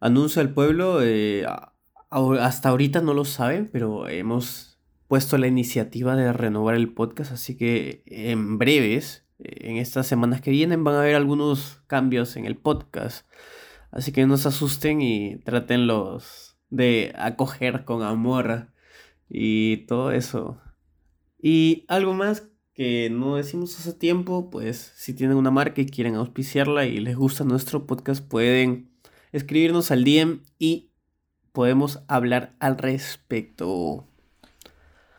Anuncio 0.00 0.42
al 0.42 0.52
pueblo, 0.52 1.02
eh, 1.02 1.46
hasta 2.40 2.68
ahorita 2.68 3.00
no 3.00 3.14
lo 3.14 3.24
saben, 3.24 3.68
pero 3.72 4.08
hemos 4.08 4.78
puesto 5.08 5.38
la 5.38 5.46
iniciativa 5.46 6.16
de 6.16 6.32
renovar 6.32 6.74
el 6.74 6.92
podcast, 6.92 7.32
así 7.32 7.56
que 7.56 8.02
en 8.06 8.58
breves, 8.58 9.24
en 9.38 9.76
estas 9.76 10.06
semanas 10.06 10.40
que 10.40 10.50
vienen, 10.50 10.84
van 10.84 10.96
a 10.96 11.00
haber 11.00 11.14
algunos 11.14 11.82
cambios 11.86 12.36
en 12.36 12.44
el 12.44 12.56
podcast. 12.56 13.26
Así 13.90 14.12
que 14.12 14.26
no 14.26 14.36
se 14.36 14.48
asusten 14.48 15.00
y 15.00 15.36
tratenlos 15.38 16.58
de 16.70 17.14
acoger 17.16 17.84
con 17.84 18.02
amor 18.02 18.68
y 19.28 19.86
todo 19.86 20.10
eso. 20.10 20.60
Y 21.40 21.84
algo 21.88 22.12
más 22.14 22.48
que 22.74 23.08
no 23.10 23.36
decimos 23.36 23.78
hace 23.78 23.92
tiempo, 23.94 24.50
pues 24.50 24.92
si 24.96 25.14
tienen 25.14 25.36
una 25.36 25.50
marca 25.50 25.80
y 25.80 25.86
quieren 25.86 26.14
auspiciarla 26.14 26.84
y 26.84 26.98
les 26.98 27.16
gusta 27.16 27.44
nuestro 27.44 27.86
podcast, 27.86 28.26
pueden 28.26 28.90
escribirnos 29.32 29.90
al 29.90 30.04
DM 30.04 30.40
y 30.58 30.88
podemos 31.52 32.00
hablar 32.08 32.52
al 32.60 32.78
respecto. 32.78 34.06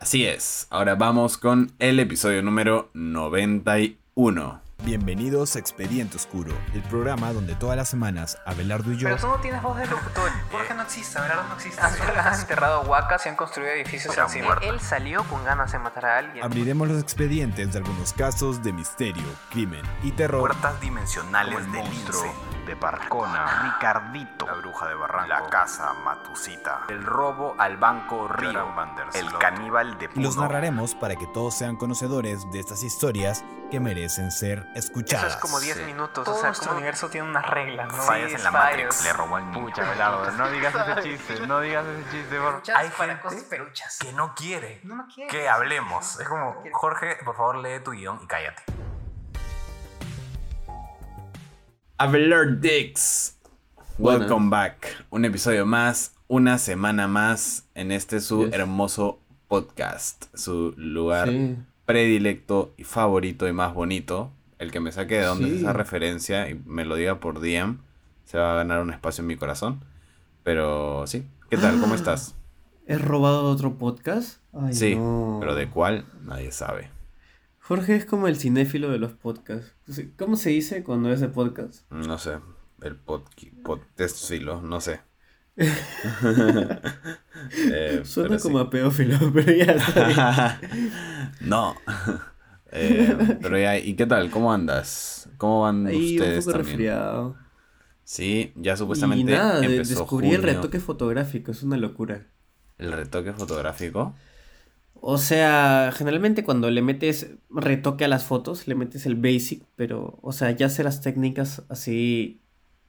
Así 0.00 0.24
es, 0.24 0.66
ahora 0.70 0.94
vamos 0.94 1.38
con 1.38 1.72
el 1.80 1.98
episodio 1.98 2.42
número 2.42 2.90
91. 2.94 4.67
Bienvenidos 4.88 5.54
a 5.54 5.58
Expediente 5.58 6.16
Oscuro, 6.16 6.50
el 6.72 6.80
programa 6.80 7.30
donde 7.34 7.54
todas 7.54 7.76
las 7.76 7.90
semanas 7.90 8.38
Abelardo 8.46 8.90
y 8.90 8.96
yo. 8.96 9.06
Pero 9.06 9.20
tú 9.20 9.26
no 9.26 9.36
tienes 9.36 9.60
voz 9.60 9.76
de 9.76 9.84
locutor. 9.84 10.30
Jorge 10.50 10.72
no 10.72 10.80
existe, 10.80 11.18
Abelardo 11.18 11.46
no 11.46 11.54
existe. 11.56 11.82
Han 11.82 12.40
enterrado 12.40 12.80
huacas 12.84 13.26
y 13.26 13.28
han 13.28 13.36
construido 13.36 13.70
edificios 13.72 14.16
encima. 14.16 14.56
Él 14.62 14.80
salió 14.80 15.24
con 15.24 15.44
ganas 15.44 15.72
de 15.72 15.78
matar 15.78 16.06
a 16.06 16.16
alguien. 16.16 16.42
Abriremos 16.42 16.88
los 16.88 17.02
expedientes 17.02 17.70
de 17.70 17.78
algunos 17.78 18.14
casos 18.14 18.62
de 18.62 18.72
misterio, 18.72 19.26
crimen 19.50 19.82
y 20.02 20.12
terror. 20.12 20.40
Puertas 20.40 20.80
dimensionales 20.80 21.70
del 21.70 21.84
lince 21.84 22.32
de 22.66 22.74
Parcona, 22.76 23.74
Ricardito, 23.74 24.46
la 24.46 24.54
bruja 24.54 24.88
de 24.88 24.94
Barranco, 24.94 25.28
la 25.28 25.50
casa 25.50 25.94
Matusita, 26.04 26.82
el 26.88 27.04
robo 27.04 27.54
al 27.58 27.76
banco 27.76 28.28
Río, 28.28 28.74
el 29.14 29.38
caníbal 29.38 29.98
de 29.98 30.08
Puno. 30.08 30.20
Y 30.20 30.24
los 30.24 30.36
narraremos 30.36 30.94
para 30.94 31.16
que 31.16 31.26
todos 31.26 31.54
sean 31.54 31.76
conocedores 31.76 32.50
de 32.52 32.60
estas 32.60 32.82
historias 32.82 33.42
que 33.70 33.80
merecen 33.80 34.30
ser 34.30 34.66
escuchadas. 34.78 35.26
Eso 35.26 35.36
es 35.36 35.42
como 35.42 35.60
10 35.60 35.86
minutos, 35.86 36.24
Todo 36.24 36.36
o 36.36 36.38
sea, 36.38 36.48
nuestro 36.48 36.72
universo 36.72 37.08
tiene 37.10 37.28
unas 37.28 37.48
reglas, 37.50 37.88
¿no? 37.88 38.02
Fallas 38.02 38.32
en 38.32 38.44
la 38.44 38.50
Matrix, 38.50 39.04
le 39.04 39.12
robó 39.12 39.36
al 39.36 39.50
niño. 39.50 39.64
Pucha, 39.64 39.82
no 40.38 40.50
digas 40.50 40.74
ese 40.74 41.02
chiste, 41.02 41.46
no 41.46 41.60
digas 41.60 41.84
ese 41.86 42.10
chiste, 42.10 42.38
por 42.38 42.62
Hay 42.74 42.90
gente 42.90 43.18
que 44.00 44.12
no 44.12 44.34
quiere 44.34 44.80
que 45.28 45.48
hablemos. 45.48 46.20
Es 46.20 46.28
como, 46.28 46.62
Jorge, 46.72 47.16
por 47.24 47.36
favor, 47.36 47.56
lee 47.56 47.80
tu 47.84 47.90
guion 47.90 48.20
y 48.22 48.26
cállate. 48.26 48.62
Abelard 51.98 52.60
Dix. 52.60 53.36
Welcome 53.98 54.50
back. 54.50 55.04
Un 55.10 55.24
episodio 55.24 55.66
más, 55.66 56.14
una 56.28 56.58
semana 56.58 57.08
más 57.08 57.64
en 57.74 57.90
este 57.90 58.20
su 58.20 58.48
hermoso 58.52 59.18
podcast. 59.48 60.26
Su 60.36 60.72
lugar 60.76 61.28
predilecto 61.84 62.74
y 62.76 62.84
favorito 62.84 63.48
y 63.48 63.52
más 63.52 63.74
bonito. 63.74 64.30
El 64.58 64.70
que 64.70 64.80
me 64.80 64.92
saque 64.92 65.18
de 65.18 65.24
dónde 65.24 65.48
es 65.48 65.60
esa 65.60 65.72
referencia 65.72 66.48
y 66.50 66.60
me 66.66 66.84
lo 66.84 66.96
diga 66.96 67.20
por 67.20 67.40
DM, 67.40 67.78
se 68.24 68.38
va 68.38 68.52
a 68.52 68.56
ganar 68.56 68.80
un 68.80 68.90
espacio 68.90 69.22
en 69.22 69.28
mi 69.28 69.36
corazón. 69.36 69.84
Pero 70.42 71.06
sí, 71.06 71.26
¿qué 71.50 71.56
tal? 71.56 71.80
¿Cómo 71.80 71.94
estás? 71.94 72.34
¿He 72.86 72.98
robado 72.98 73.44
otro 73.50 73.78
podcast? 73.78 74.40
sí, 74.72 74.98
pero 75.40 75.54
¿de 75.54 75.68
cuál? 75.68 76.06
Nadie 76.24 76.50
sabe. 76.52 76.90
Jorge 77.60 77.96
es 77.96 78.06
como 78.06 78.28
el 78.28 78.36
cinéfilo 78.36 78.90
de 78.90 78.98
los 78.98 79.12
podcasts. 79.12 79.74
¿Cómo 80.16 80.36
se 80.36 80.50
dice 80.50 80.82
cuando 80.82 81.12
es 81.12 81.20
de 81.20 81.28
podcast? 81.28 81.90
No 81.90 82.18
sé. 82.18 82.38
El 82.82 82.96
podcast 82.96 84.28
filo, 84.28 84.62
no 84.62 84.80
sé. 84.80 85.00
eh, 87.72 88.02
Suena 88.04 88.38
como 88.38 88.60
a 88.60 88.70
pedófilo, 88.70 89.18
pero 89.34 89.52
ya 89.52 89.72
está. 89.72 90.60
no. 91.40 91.74
Eh, 92.72 93.16
pero 93.42 93.58
ya, 93.58 93.78
¿y 93.78 93.94
qué 93.94 94.06
tal? 94.06 94.30
¿Cómo 94.30 94.52
andas? 94.52 95.28
¿Cómo 95.38 95.62
van 95.62 95.86
Ahí, 95.86 96.14
ustedes 96.20 96.46
un 96.46 96.52
poco 96.52 96.58
resfriado. 96.58 97.36
Sí, 98.04 98.52
ya 98.56 98.76
supuestamente 98.76 99.32
y 99.32 99.36
nada, 99.36 99.60
descubrí 99.60 100.30
el 100.30 100.42
retoque 100.42 100.80
fotográfico, 100.80 101.50
es 101.50 101.62
una 101.62 101.76
locura. 101.76 102.26
¿El 102.78 102.92
retoque 102.92 103.32
fotográfico? 103.32 104.14
O 105.00 105.18
sea, 105.18 105.92
generalmente 105.94 106.42
cuando 106.42 106.70
le 106.70 106.82
metes 106.82 107.30
retoque 107.50 108.04
a 108.04 108.08
las 108.08 108.24
fotos, 108.24 108.66
le 108.66 108.74
metes 108.74 109.06
el 109.06 109.14
basic, 109.14 109.62
pero, 109.76 110.18
o 110.22 110.32
sea, 110.32 110.50
ya 110.50 110.66
hace 110.66 110.82
las 110.82 111.00
técnicas 111.02 111.64
así, 111.68 112.40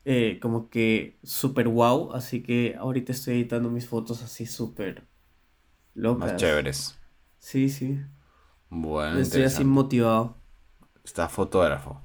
eh, 0.05 0.39
como 0.41 0.69
que 0.69 1.17
súper 1.23 1.67
wow, 1.67 2.13
así 2.13 2.41
que 2.41 2.75
ahorita 2.79 3.11
estoy 3.11 3.35
editando 3.35 3.69
mis 3.69 3.87
fotos 3.87 4.23
así 4.23 4.45
súper 4.45 5.03
locas. 5.93 6.31
Más 6.31 6.41
chéveres. 6.41 6.97
Sí, 7.39 7.69
sí. 7.69 7.99
Bueno, 8.69 9.19
estoy 9.19 9.43
así 9.43 9.63
motivado. 9.63 10.35
Está 11.03 11.27
fotógrafo. 11.27 12.01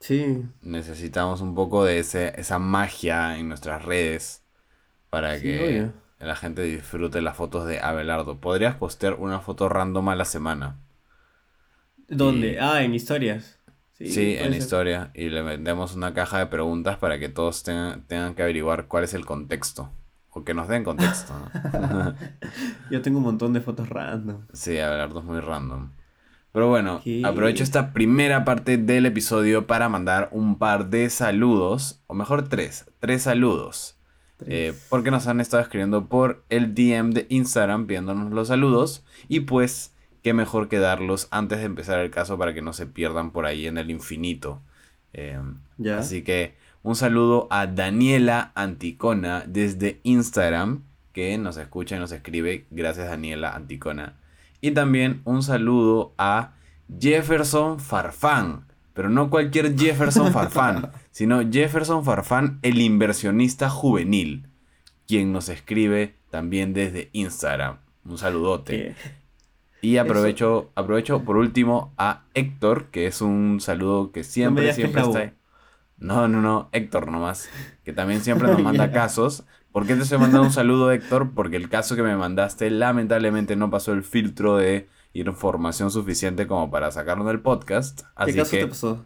Sí. 0.00 0.44
Necesitamos 0.62 1.40
un 1.40 1.54
poco 1.54 1.84
de 1.84 1.98
ese, 1.98 2.32
esa 2.40 2.58
magia 2.58 3.38
en 3.38 3.48
nuestras 3.48 3.84
redes 3.84 4.42
para 5.10 5.40
que 5.40 5.90
la 6.18 6.36
gente 6.36 6.62
disfrute 6.62 7.20
las 7.20 7.36
fotos 7.36 7.66
de 7.66 7.80
Abelardo. 7.80 8.40
Podrías 8.40 8.76
postear 8.76 9.14
una 9.14 9.40
foto 9.40 9.68
random 9.68 10.08
a 10.08 10.16
la 10.16 10.24
semana. 10.24 10.78
¿Dónde? 12.08 12.58
Ah, 12.60 12.82
en 12.82 12.94
historias. 12.94 13.58
Sí, 13.92 14.36
en 14.36 14.54
historia. 14.54 15.10
Y 15.14 15.28
le 15.28 15.42
vendemos 15.42 15.94
una 15.94 16.14
caja 16.14 16.38
de 16.38 16.46
preguntas 16.46 16.96
para 16.96 17.18
que 17.18 17.28
todos 17.28 17.62
tengan, 17.62 18.06
tengan 18.06 18.34
que 18.34 18.42
averiguar 18.42 18.86
cuál 18.86 19.04
es 19.04 19.14
el 19.14 19.26
contexto. 19.26 19.90
O 20.32 20.44
que 20.44 20.54
nos 20.54 20.68
den 20.68 20.84
contexto. 20.84 21.34
Yo 22.90 23.02
tengo 23.02 23.18
un 23.18 23.24
montón 23.24 23.52
de 23.52 23.60
fotos 23.60 23.88
random. 23.88 24.42
Sí, 24.52 24.78
Abelardo 24.78 25.20
es 25.20 25.24
muy 25.24 25.40
random. 25.40 25.90
Pero 26.52 26.68
bueno, 26.68 27.00
aprovecho 27.24 27.62
esta 27.62 27.92
primera 27.92 28.44
parte 28.44 28.76
del 28.76 29.06
episodio 29.06 29.66
para 29.66 29.88
mandar 29.88 30.28
un 30.32 30.58
par 30.58 30.90
de 30.90 31.08
saludos. 31.10 32.02
O 32.06 32.14
mejor 32.14 32.48
tres. 32.48 32.86
Tres 32.98 33.22
saludos. 33.22 33.96
Eh, 34.46 34.72
porque 34.88 35.10
nos 35.10 35.26
han 35.26 35.40
estado 35.40 35.62
escribiendo 35.62 36.06
por 36.06 36.44
el 36.48 36.74
DM 36.74 37.10
de 37.10 37.26
Instagram 37.28 37.86
pidiéndonos 37.86 38.32
los 38.32 38.48
saludos. 38.48 39.04
Y 39.28 39.40
pues, 39.40 39.94
qué 40.22 40.32
mejor 40.32 40.68
que 40.68 40.78
darlos 40.78 41.28
antes 41.30 41.58
de 41.58 41.64
empezar 41.64 42.00
el 42.00 42.10
caso 42.10 42.38
para 42.38 42.54
que 42.54 42.62
no 42.62 42.72
se 42.72 42.86
pierdan 42.86 43.30
por 43.30 43.46
ahí 43.46 43.66
en 43.66 43.78
el 43.78 43.90
infinito. 43.90 44.60
Em, 45.12 45.58
así 45.98 46.22
que 46.22 46.54
un 46.82 46.96
saludo 46.96 47.46
a 47.50 47.66
Daniela 47.66 48.52
Anticona 48.54 49.44
desde 49.46 50.00
Instagram, 50.02 50.84
que 51.12 51.36
nos 51.38 51.56
escucha 51.56 51.96
y 51.96 51.98
nos 51.98 52.12
escribe. 52.12 52.66
Gracias, 52.70 53.08
Daniela 53.08 53.54
Anticona. 53.54 54.18
Y 54.60 54.72
también 54.72 55.22
un 55.24 55.42
saludo 55.42 56.14
a 56.18 56.52
Jefferson 56.98 57.80
Farfán 57.80 58.70
pero 59.00 59.08
no 59.08 59.30
cualquier 59.30 59.78
Jefferson 59.78 60.30
Farfán, 60.34 60.90
sino 61.10 61.40
Jefferson 61.50 62.04
Farfán, 62.04 62.58
el 62.62 62.80
inversionista 62.80 63.70
juvenil, 63.70 64.46
quien 65.06 65.32
nos 65.32 65.48
escribe 65.48 66.16
también 66.28 66.74
desde 66.74 67.08
Instagram. 67.12 67.78
Un 68.04 68.18
saludote. 68.18 68.94
Y 69.82 69.96
aprovecho, 69.96 70.70
aprovecho 70.74 71.22
por 71.22 71.38
último 71.38 71.94
a 71.96 72.24
Héctor, 72.34 72.88
que 72.90 73.06
es 73.06 73.22
un 73.22 73.60
saludo 73.60 74.12
que 74.12 74.22
siempre, 74.22 74.72
siempre 74.74 75.00
está. 75.00 75.32
No, 76.00 76.28
no, 76.28 76.40
no, 76.40 76.68
Héctor 76.72 77.10
nomás, 77.10 77.48
que 77.84 77.92
también 77.92 78.22
siempre 78.22 78.48
nos 78.48 78.62
manda 78.62 78.90
casos. 78.90 79.44
¿Por 79.70 79.86
qué 79.86 79.94
te 79.94 80.02
estoy 80.02 80.18
mandando 80.18 80.46
un 80.46 80.52
saludo, 80.52 80.90
Héctor? 80.90 81.30
Porque 81.34 81.56
el 81.56 81.68
caso 81.68 81.94
que 81.94 82.02
me 82.02 82.16
mandaste 82.16 82.70
lamentablemente 82.70 83.54
no 83.54 83.70
pasó 83.70 83.92
el 83.92 84.02
filtro 84.02 84.56
de 84.56 84.88
información 85.12 85.90
suficiente 85.90 86.46
como 86.46 86.70
para 86.70 86.90
sacarlo 86.90 87.24
del 87.24 87.40
podcast. 87.40 88.02
Así 88.16 88.32
¿Qué 88.32 88.38
caso 88.38 88.50
te 88.50 88.66
pasó? 88.66 89.04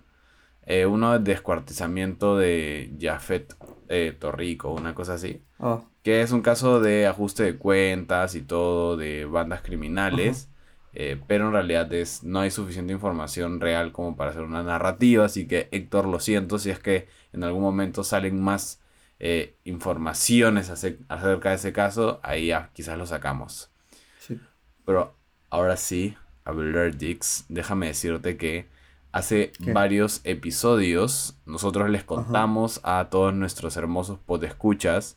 Eh, 0.67 0.87
uno 0.87 1.13
de 1.13 1.19
descuartizamiento 1.19 2.39
de 2.39 2.97
Jafet 2.99 3.55
eh, 3.89 4.17
Torrico, 4.19 4.73
una 4.73 4.95
cosa 4.95 5.15
así. 5.15 5.43
Ah. 5.59 5.83
Que 6.03 6.23
es 6.23 6.33
un 6.33 6.41
caso 6.41 6.81
de 6.81 7.07
ajuste 7.07 7.43
de 7.43 7.57
cuentas 7.57 8.35
y 8.35 8.41
todo 8.41 8.97
de 8.97 9.27
bandas 9.27 9.61
criminales. 9.61 10.49
Eh, 10.95 11.21
pero 11.27 11.47
en 11.47 11.53
realidad 11.53 11.93
es, 11.93 12.23
no 12.23 12.41
hay 12.41 12.51
suficiente 12.51 12.93
información 12.93 13.61
real 13.61 13.93
como 13.93 14.17
para 14.17 14.31
hacer 14.31 14.43
una 14.43 14.63
narrativa. 14.63 15.25
Así 15.25 15.47
que 15.47 15.69
Héctor, 15.73 16.07
lo 16.07 16.21
siento 16.21 16.59
si 16.59 16.71
es 16.71 16.79
que 16.79 17.09
en 17.33 17.45
algún 17.45 17.63
momento 17.63 18.05
salen 18.05 18.41
más 18.41 18.81
informaciones 19.65 20.69
acerca 20.69 21.49
de 21.49 21.55
ese 21.55 21.73
caso. 21.73 22.21
Ahí 22.23 22.49
ya 22.49 22.71
quizás 22.75 22.99
lo 22.99 23.07
sacamos. 23.07 23.71
Sí. 24.19 24.39
Pero 24.85 25.15
ahora 25.49 25.79
sí, 25.79 26.15
hablar 26.45 26.97
Dix, 26.97 27.47
déjame 27.49 27.87
decirte 27.87 28.37
que 28.37 28.69
hace 29.13 29.53
varios 29.61 30.21
episodios 30.25 31.39
nosotros 31.47 31.89
les 31.89 32.05
contamos 32.05 32.81
a 32.83 33.09
todos 33.11 33.33
nuestros 33.33 33.77
hermosos 33.77 34.19
podescuchas 34.19 35.17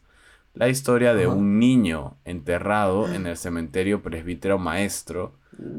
la 0.53 0.69
historia 0.69 1.13
de 1.13 1.27
un 1.27 1.59
niño 1.59 2.17
enterrado 2.25 3.11
en 3.11 3.27
el 3.27 3.37
cementerio 3.37 4.01
presbítero 4.01 4.57
maestro 4.57 5.33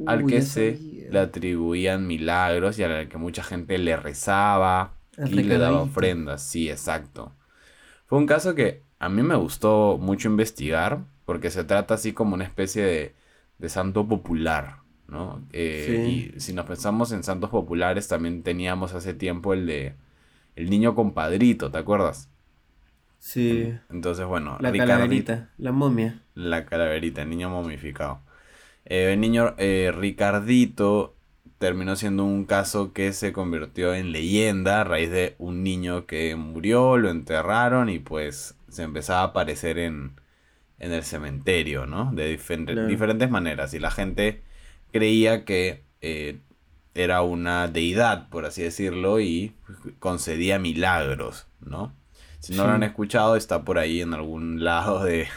al 0.06 0.26
que 0.26 0.42
se 0.42 1.06
le 1.10 1.18
atribuían 1.18 2.06
milagros 2.06 2.78
y 2.78 2.82
al 2.82 3.08
que 3.08 3.18
mucha 3.18 3.42
gente 3.42 3.78
le 3.78 3.96
rezaba 3.96 4.94
y 5.16 5.42
le 5.42 5.58
daba 5.58 5.82
ofrendas. 5.82 6.42
Sí, 6.42 6.70
exacto. 6.70 7.32
Fue 8.06 8.18
un 8.18 8.26
caso 8.26 8.54
que 8.54 8.82
a 8.98 9.08
mí 9.08 9.22
me 9.22 9.36
gustó 9.36 9.98
mucho 10.00 10.28
investigar, 10.28 11.00
porque 11.24 11.50
se 11.50 11.64
trata 11.64 11.94
así 11.94 12.12
como 12.12 12.34
una 12.34 12.44
especie 12.44 12.84
de, 12.84 13.14
de 13.58 13.68
santo 13.68 14.06
popular, 14.08 14.78
¿no? 15.06 15.42
Eh, 15.52 16.32
y 16.36 16.40
si 16.40 16.52
nos 16.52 16.66
pensamos 16.66 17.12
en 17.12 17.22
santos 17.22 17.50
populares, 17.50 18.08
también 18.08 18.42
teníamos 18.42 18.94
hace 18.94 19.14
tiempo 19.14 19.52
el 19.52 19.66
de 19.66 19.94
el 20.56 20.70
niño 20.70 20.94
compadrito, 20.96 21.70
¿te 21.70 21.78
acuerdas? 21.78 22.28
Sí. 23.20 23.74
Entonces, 23.90 24.26
bueno. 24.26 24.56
La 24.60 24.72
calaverita, 24.72 25.50
la 25.58 25.70
momia. 25.70 26.22
La 26.34 26.66
calaverita, 26.66 27.22
el 27.22 27.30
niño 27.30 27.50
momificado. 27.50 28.20
Eh, 28.88 29.12
el 29.12 29.20
niño 29.20 29.54
eh, 29.58 29.92
Ricardito 29.94 31.14
terminó 31.58 31.94
siendo 31.94 32.24
un 32.24 32.46
caso 32.46 32.92
que 32.94 33.12
se 33.12 33.32
convirtió 33.32 33.94
en 33.94 34.12
leyenda 34.12 34.80
a 34.80 34.84
raíz 34.84 35.10
de 35.10 35.36
un 35.38 35.62
niño 35.62 36.06
que 36.06 36.34
murió, 36.36 36.96
lo 36.96 37.10
enterraron 37.10 37.90
y 37.90 37.98
pues 37.98 38.56
se 38.68 38.82
empezaba 38.84 39.20
a 39.20 39.24
aparecer 39.24 39.78
en, 39.78 40.18
en 40.78 40.92
el 40.92 41.04
cementerio, 41.04 41.86
¿no? 41.86 42.12
De 42.12 42.28
diferentes 42.28 43.30
maneras. 43.30 43.74
Y 43.74 43.78
la 43.78 43.90
gente 43.90 44.42
creía 44.92 45.44
que 45.44 45.84
eh, 46.00 46.40
era 46.94 47.22
una 47.22 47.68
deidad, 47.68 48.28
por 48.30 48.46
así 48.46 48.62
decirlo, 48.62 49.20
y 49.20 49.54
concedía 49.98 50.58
milagros, 50.58 51.46
¿no? 51.60 51.94
Si 52.40 52.54
no 52.54 52.66
lo 52.66 52.72
han 52.72 52.84
escuchado, 52.84 53.36
está 53.36 53.64
por 53.64 53.78
ahí 53.78 54.00
en 54.00 54.14
algún 54.14 54.64
lado 54.64 55.04
de, 55.04 55.28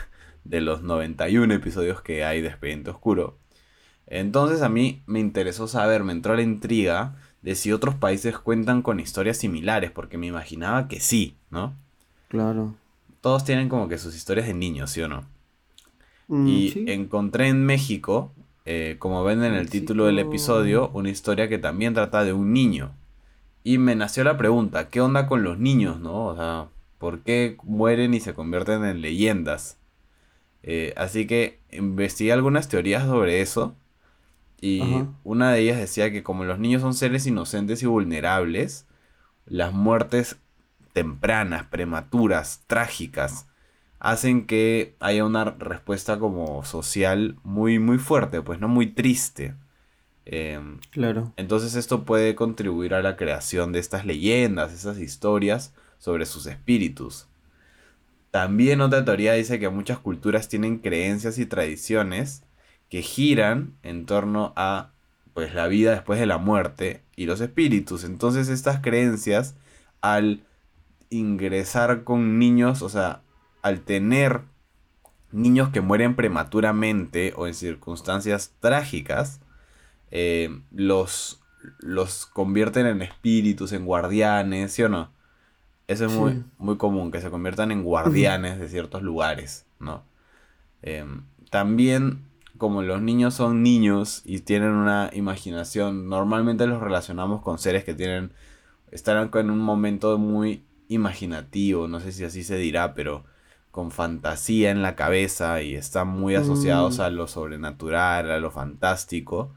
de 0.44 0.62
los 0.62 0.84
91 0.84 1.54
episodios 1.54 2.02
que 2.02 2.24
hay 2.24 2.42
de 2.42 2.50
Expediente 2.50 2.92
Oscuro. 2.92 3.41
Entonces 4.14 4.62
a 4.62 4.68
mí 4.68 5.02
me 5.06 5.22
interesó 5.22 5.70
saber, 5.70 6.04
me 6.04 6.12
entró 6.12 6.36
la 6.36 6.42
intriga 6.42 7.16
de 7.42 7.56
si 7.56 7.72
otros 7.72 7.96
países 7.96 8.38
cuentan 8.38 8.82
con 8.82 9.00
historias 9.00 9.38
similares, 9.38 9.90
porque 9.90 10.18
me 10.18 10.28
imaginaba 10.28 10.90
que 10.90 11.00
sí, 11.00 11.38
¿no? 11.50 11.74
Claro. 12.28 12.76
Todos 13.22 13.46
tienen 13.46 13.70
como 13.70 13.88
que 13.88 13.98
sus 13.98 14.14
historias 14.14 14.48
de 14.48 14.54
niños, 14.54 14.92
¿sí 14.92 15.02
o 15.02 15.08
no? 15.08 15.24
Mm, 16.28 16.48
y 16.48 16.74
encontré 16.88 17.48
en 17.48 17.66
México, 17.66 18.34
eh, 18.66 18.98
como 19.00 19.24
ven 19.24 19.46
en 19.46 19.54
el 19.54 19.70
título 19.70 20.08
del 20.08 20.20
episodio, 20.20 20.90
una 20.94 21.10
historia 21.10 21.48
que 21.48 21.58
también 21.58 21.94
trata 21.94 22.26
de 22.26 22.34
un 22.34 22.52
niño. 22.52 22.92
Y 23.64 23.78
me 23.78 23.96
nació 23.96 24.26
la 24.26 24.38
pregunta, 24.38 24.90
¿qué 24.90 25.00
onda 25.00 25.26
con 25.26 25.42
los 25.42 25.58
niños, 25.58 26.02
no? 26.02 26.26
O 26.26 26.36
sea, 26.36 26.68
por 26.98 27.22
qué 27.22 27.56
mueren 27.64 28.14
y 28.14 28.20
se 28.20 28.34
convierten 28.34 28.84
en 28.84 29.00
leyendas. 29.02 29.78
Eh, 30.64 30.94
así 30.98 31.28
que 31.28 31.60
investigué 31.72 32.34
algunas 32.34 32.68
teorías 32.68 33.06
sobre 33.06 33.40
eso. 33.40 33.74
Y 34.64 35.08
una 35.24 35.52
de 35.52 35.60
ellas 35.60 35.80
decía 35.80 36.12
que 36.12 36.22
como 36.22 36.46
los 36.46 36.60
niños 36.60 36.84
son 36.84 36.94
seres 36.94 37.26
inocentes 37.26 37.82
y 37.82 37.88
vulnerables, 37.88 38.86
las 39.48 39.74
muertes 39.74 40.38
tempranas, 40.94 41.64
prematuras, 41.64 42.64
trágicas, 42.68 43.48
hacen 44.00 44.46
que 44.46 44.96
haya 45.00 45.26
una 45.26 45.46
respuesta 45.46 46.20
como 46.20 46.64
social 46.64 47.38
muy, 47.44 47.80
muy 47.80 47.98
fuerte, 47.98 48.44
pues 48.44 48.60
no 48.60 48.68
muy 48.68 48.88
triste. 48.88 49.56
Em, 50.26 50.80
claro. 50.92 51.34
Entonces 51.38 51.74
esto 51.74 52.04
puede 52.04 52.36
contribuir 52.36 52.94
a 52.94 53.02
la 53.02 53.18
creación 53.18 53.72
de 53.72 53.80
estas 53.80 54.06
leyendas, 54.06 54.74
esas 54.74 55.00
historias, 55.00 55.74
sobre 55.98 56.28
sus 56.28 56.46
espíritus. 56.46 57.28
También 58.30 58.82
otra 58.82 59.04
teoría 59.04 59.34
dice 59.34 59.60
que 59.60 59.70
muchas 59.70 59.98
culturas 59.98 60.48
tienen 60.48 60.78
creencias 60.78 61.40
y 61.40 61.48
tradiciones 61.48 62.44
que 62.92 63.02
giran 63.02 63.74
en 63.82 64.06
torno 64.06 64.54
a 64.56 64.92
pues 65.34 65.56
la 65.56 65.68
vida 65.68 65.92
después 65.92 66.20
de 66.20 66.28
la 66.28 66.38
muerte 66.38 67.02
y 67.16 67.26
los 67.26 67.42
espíritus. 67.42 68.04
Entonces 68.04 68.50
estas 68.50 68.82
creencias 68.82 69.56
al 70.02 70.44
ingresar 71.10 72.04
con 72.04 72.38
niños, 72.38 72.82
o 72.82 72.90
sea, 72.90 73.22
al 73.64 73.82
tener 73.82 74.42
niños 75.32 75.70
que 75.70 75.82
mueren 75.82 76.16
prematuramente 76.16 77.34
o 77.36 77.48
en 77.48 77.54
circunstancias 77.54 78.54
trágicas, 78.60 79.40
eh, 80.12 80.62
los, 80.72 81.42
los 81.80 82.26
convierten 82.26 82.86
en 82.86 83.02
espíritus, 83.02 83.72
en 83.72 83.86
guardianes, 83.86 84.74
¿sí 84.74 84.84
o 84.84 84.90
no? 84.90 85.10
Eso 85.88 86.06
es 86.06 86.12
muy, 86.12 86.44
muy 86.58 86.78
común, 86.78 87.12
que 87.12 87.22
se 87.22 87.30
conviertan 87.30 87.72
en 87.72 87.84
guardianes 87.84 88.60
de 88.60 88.70
ciertos 88.70 89.02
lugares, 89.02 89.66
¿no? 89.80 90.04
Em, 90.82 91.24
también, 91.50 92.26
como 92.62 92.84
los 92.84 93.02
niños 93.02 93.34
son 93.34 93.64
niños 93.64 94.22
y 94.24 94.42
tienen 94.42 94.70
una 94.70 95.10
imaginación, 95.14 96.08
normalmente 96.08 96.68
los 96.68 96.80
relacionamos 96.80 97.42
con 97.42 97.58
seres 97.58 97.84
que 97.84 97.96
tienen, 97.96 98.34
están 98.92 99.32
en 99.34 99.50
un 99.50 99.58
momento 99.58 100.20
muy 100.20 100.64
imaginativo, 100.88 101.88
no 101.88 102.00
sé 102.00 102.12
si 102.12 102.24
así 102.24 102.44
se 102.44 102.58
dirá, 102.58 102.94
pero 102.94 103.26
con 103.72 103.90
fantasía 103.90 104.70
en 104.70 104.84
la 104.84 104.96
cabeza 104.96 105.64
y 105.64 105.74
están 105.74 106.10
muy 106.10 106.36
asociados 106.36 107.00
mm. 107.00 107.02
a 107.02 107.10
lo 107.10 107.28
sobrenatural, 107.28 108.30
a 108.30 108.40
lo 108.40 108.52
fantástico. 108.52 109.56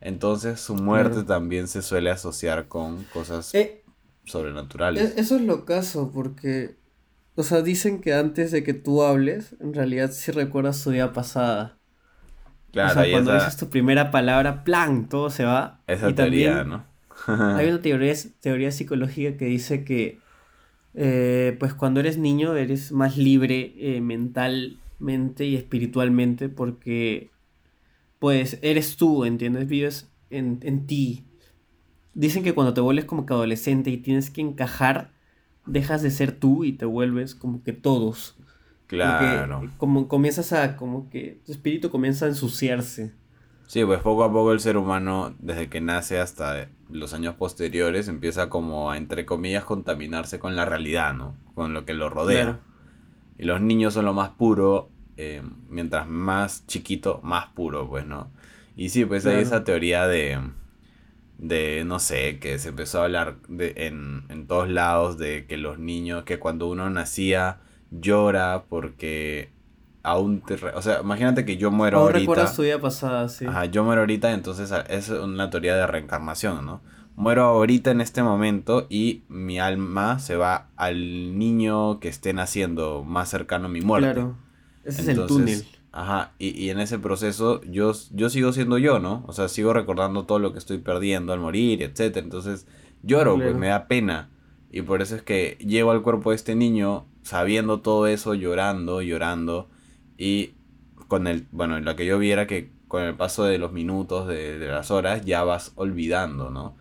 Entonces 0.00 0.60
su 0.60 0.76
muerte 0.76 1.24
también 1.24 1.68
se 1.68 1.82
suele 1.82 2.08
asociar 2.08 2.68
con 2.68 3.04
cosas 3.12 3.54
eh, 3.54 3.84
sobrenaturales. 4.24 5.14
E-, 5.14 5.20
eso 5.20 5.36
es 5.36 5.42
lo 5.42 5.66
caso, 5.66 6.10
porque, 6.10 6.78
o 7.34 7.42
sea, 7.42 7.60
dicen 7.60 8.00
que 8.00 8.14
antes 8.14 8.50
de 8.50 8.64
que 8.64 8.72
tú 8.72 9.02
hables, 9.02 9.56
en 9.60 9.74
realidad 9.74 10.10
sí 10.10 10.32
recuerdas 10.32 10.82
tu 10.82 10.92
vida 10.92 11.12
pasada. 11.12 11.79
Claro, 12.72 13.00
o 13.00 13.02
sea, 13.02 13.12
cuando 13.12 13.34
dices 13.34 13.56
tu 13.56 13.68
primera 13.68 14.10
palabra, 14.10 14.64
plan, 14.64 15.08
todo 15.08 15.30
se 15.30 15.44
va. 15.44 15.80
Esa 15.86 16.14
teoría, 16.14 16.64
¿no? 16.64 16.84
hay 17.26 17.68
una 17.68 17.82
teoría, 17.82 18.14
teoría 18.40 18.70
psicológica 18.72 19.36
que 19.36 19.46
dice 19.46 19.84
que, 19.84 20.18
eh, 20.94 21.56
pues 21.58 21.74
cuando 21.74 22.00
eres 22.00 22.18
niño 22.18 22.56
eres 22.56 22.92
más 22.92 23.16
libre 23.16 23.74
eh, 23.76 24.00
mentalmente 24.00 25.44
y 25.44 25.56
espiritualmente 25.56 26.48
porque, 26.48 27.30
pues, 28.18 28.58
eres 28.62 28.96
tú, 28.96 29.24
¿entiendes? 29.24 29.66
Vives 29.68 30.10
en, 30.30 30.60
en 30.62 30.86
ti, 30.86 31.24
Dicen 32.14 32.42
que 32.42 32.54
cuando 32.54 32.74
te 32.74 32.80
vuelves 32.80 33.04
como 33.04 33.24
que 33.24 33.32
adolescente 33.32 33.90
y 33.90 33.96
tienes 33.96 34.30
que 34.30 34.40
encajar, 34.40 35.12
dejas 35.66 36.02
de 36.02 36.10
ser 36.10 36.32
tú 36.32 36.64
y 36.64 36.72
te 36.72 36.84
vuelves 36.84 37.34
como 37.34 37.62
que 37.62 37.72
todos. 37.72 38.36
Claro. 38.90 39.70
como 39.78 40.08
comienzas 40.08 40.52
a, 40.52 40.76
como 40.76 41.08
que 41.10 41.40
tu 41.46 41.52
espíritu 41.52 41.90
comienza 41.90 42.26
a 42.26 42.28
ensuciarse. 42.28 43.12
Sí, 43.68 43.84
pues 43.84 44.00
poco 44.00 44.24
a 44.24 44.32
poco 44.32 44.52
el 44.52 44.58
ser 44.58 44.76
humano, 44.76 45.32
desde 45.38 45.68
que 45.68 45.80
nace 45.80 46.18
hasta 46.18 46.68
los 46.90 47.14
años 47.14 47.36
posteriores, 47.36 48.08
empieza 48.08 48.48
como 48.48 48.90
a, 48.90 48.96
entre 48.96 49.24
comillas, 49.24 49.62
contaminarse 49.62 50.40
con 50.40 50.56
la 50.56 50.64
realidad, 50.64 51.14
¿no? 51.14 51.36
Con 51.54 51.72
lo 51.72 51.84
que 51.84 51.94
lo 51.94 52.10
rodea. 52.10 52.58
Y 53.38 53.44
los 53.44 53.60
niños 53.60 53.94
son 53.94 54.06
lo 54.06 54.12
más 54.12 54.30
puro, 54.30 54.90
eh, 55.16 55.40
mientras 55.68 56.08
más 56.08 56.66
chiquito, 56.66 57.20
más 57.22 57.46
puro, 57.46 57.88
pues, 57.88 58.04
¿no? 58.04 58.28
Y 58.74 58.88
sí, 58.88 59.04
pues 59.04 59.24
hay 59.24 59.40
esa 59.40 59.62
teoría 59.62 60.08
de 60.08 60.40
de, 61.38 61.84
no 61.86 62.00
sé, 62.00 62.38
que 62.38 62.58
se 62.58 62.68
empezó 62.68 63.00
a 63.00 63.04
hablar 63.04 63.36
de, 63.48 63.72
en, 63.76 64.24
en 64.28 64.46
todos 64.48 64.68
lados 64.68 65.16
de 65.16 65.46
que 65.46 65.56
los 65.56 65.78
niños, 65.78 66.24
que 66.24 66.38
cuando 66.38 66.68
uno 66.68 66.90
nacía 66.90 67.60
llora 67.90 68.64
porque 68.68 69.50
aún 70.02 70.40
te... 70.40 70.54
o 70.54 70.82
sea, 70.82 71.00
imagínate 71.02 71.44
que 71.44 71.56
yo 71.56 71.70
muero 71.70 71.98
ahorita. 71.98 72.18
recuerdas 72.18 72.56
tu 72.56 72.62
vida 72.62 72.80
pasada, 72.80 73.28
sí. 73.28 73.46
Ajá, 73.46 73.66
yo 73.66 73.84
muero 73.84 74.02
ahorita, 74.02 74.32
entonces 74.32 74.72
es 74.88 75.10
una 75.10 75.50
teoría 75.50 75.76
de 75.76 75.86
reencarnación, 75.86 76.64
¿no? 76.64 76.80
Muero 77.16 77.44
ahorita 77.44 77.90
en 77.90 78.00
este 78.00 78.22
momento 78.22 78.86
y 78.88 79.24
mi 79.28 79.58
alma 79.58 80.18
se 80.20 80.36
va 80.36 80.68
al 80.76 81.38
niño 81.38 82.00
que 82.00 82.08
esté 82.08 82.32
naciendo 82.32 83.04
más 83.04 83.28
cercano 83.28 83.66
a 83.66 83.68
mi 83.68 83.82
muerte. 83.82 84.14
Claro. 84.14 84.36
Ese 84.84 85.02
es 85.02 85.08
el 85.08 85.26
túnel. 85.26 85.66
Ajá, 85.92 86.32
y, 86.38 86.50
y, 86.50 86.70
en 86.70 86.78
ese 86.78 87.00
proceso 87.00 87.60
yo, 87.62 87.92
yo 88.12 88.30
sigo 88.30 88.52
siendo 88.52 88.78
yo, 88.78 89.00
¿no? 89.00 89.24
O 89.26 89.32
sea, 89.32 89.48
sigo 89.48 89.72
recordando 89.72 90.24
todo 90.24 90.38
lo 90.38 90.52
que 90.52 90.60
estoy 90.60 90.78
perdiendo 90.78 91.32
al 91.32 91.40
morir, 91.40 91.82
etcétera. 91.82 92.24
Entonces 92.24 92.66
lloro, 93.02 93.36
pues 93.36 93.56
me 93.56 93.68
da 93.68 93.88
pena. 93.88 94.30
Y 94.70 94.82
por 94.82 95.02
eso 95.02 95.16
es 95.16 95.22
que 95.22 95.58
llevo 95.60 95.90
al 95.90 96.02
cuerpo 96.02 96.30
de 96.30 96.36
este 96.36 96.54
niño 96.54 97.06
sabiendo 97.30 97.80
todo 97.80 98.08
eso, 98.08 98.34
llorando, 98.34 99.02
llorando. 99.02 99.68
Y 100.18 100.54
con 101.06 101.28
el, 101.28 101.46
bueno, 101.52 101.78
lo 101.78 101.94
que 101.94 102.04
yo 102.04 102.18
viera 102.18 102.48
que 102.48 102.72
con 102.88 103.04
el 103.04 103.14
paso 103.14 103.44
de 103.44 103.56
los 103.58 103.72
minutos, 103.72 104.26
de, 104.26 104.58
de 104.58 104.66
las 104.66 104.90
horas, 104.90 105.24
ya 105.24 105.44
vas 105.44 105.70
olvidando, 105.76 106.50
¿no? 106.50 106.74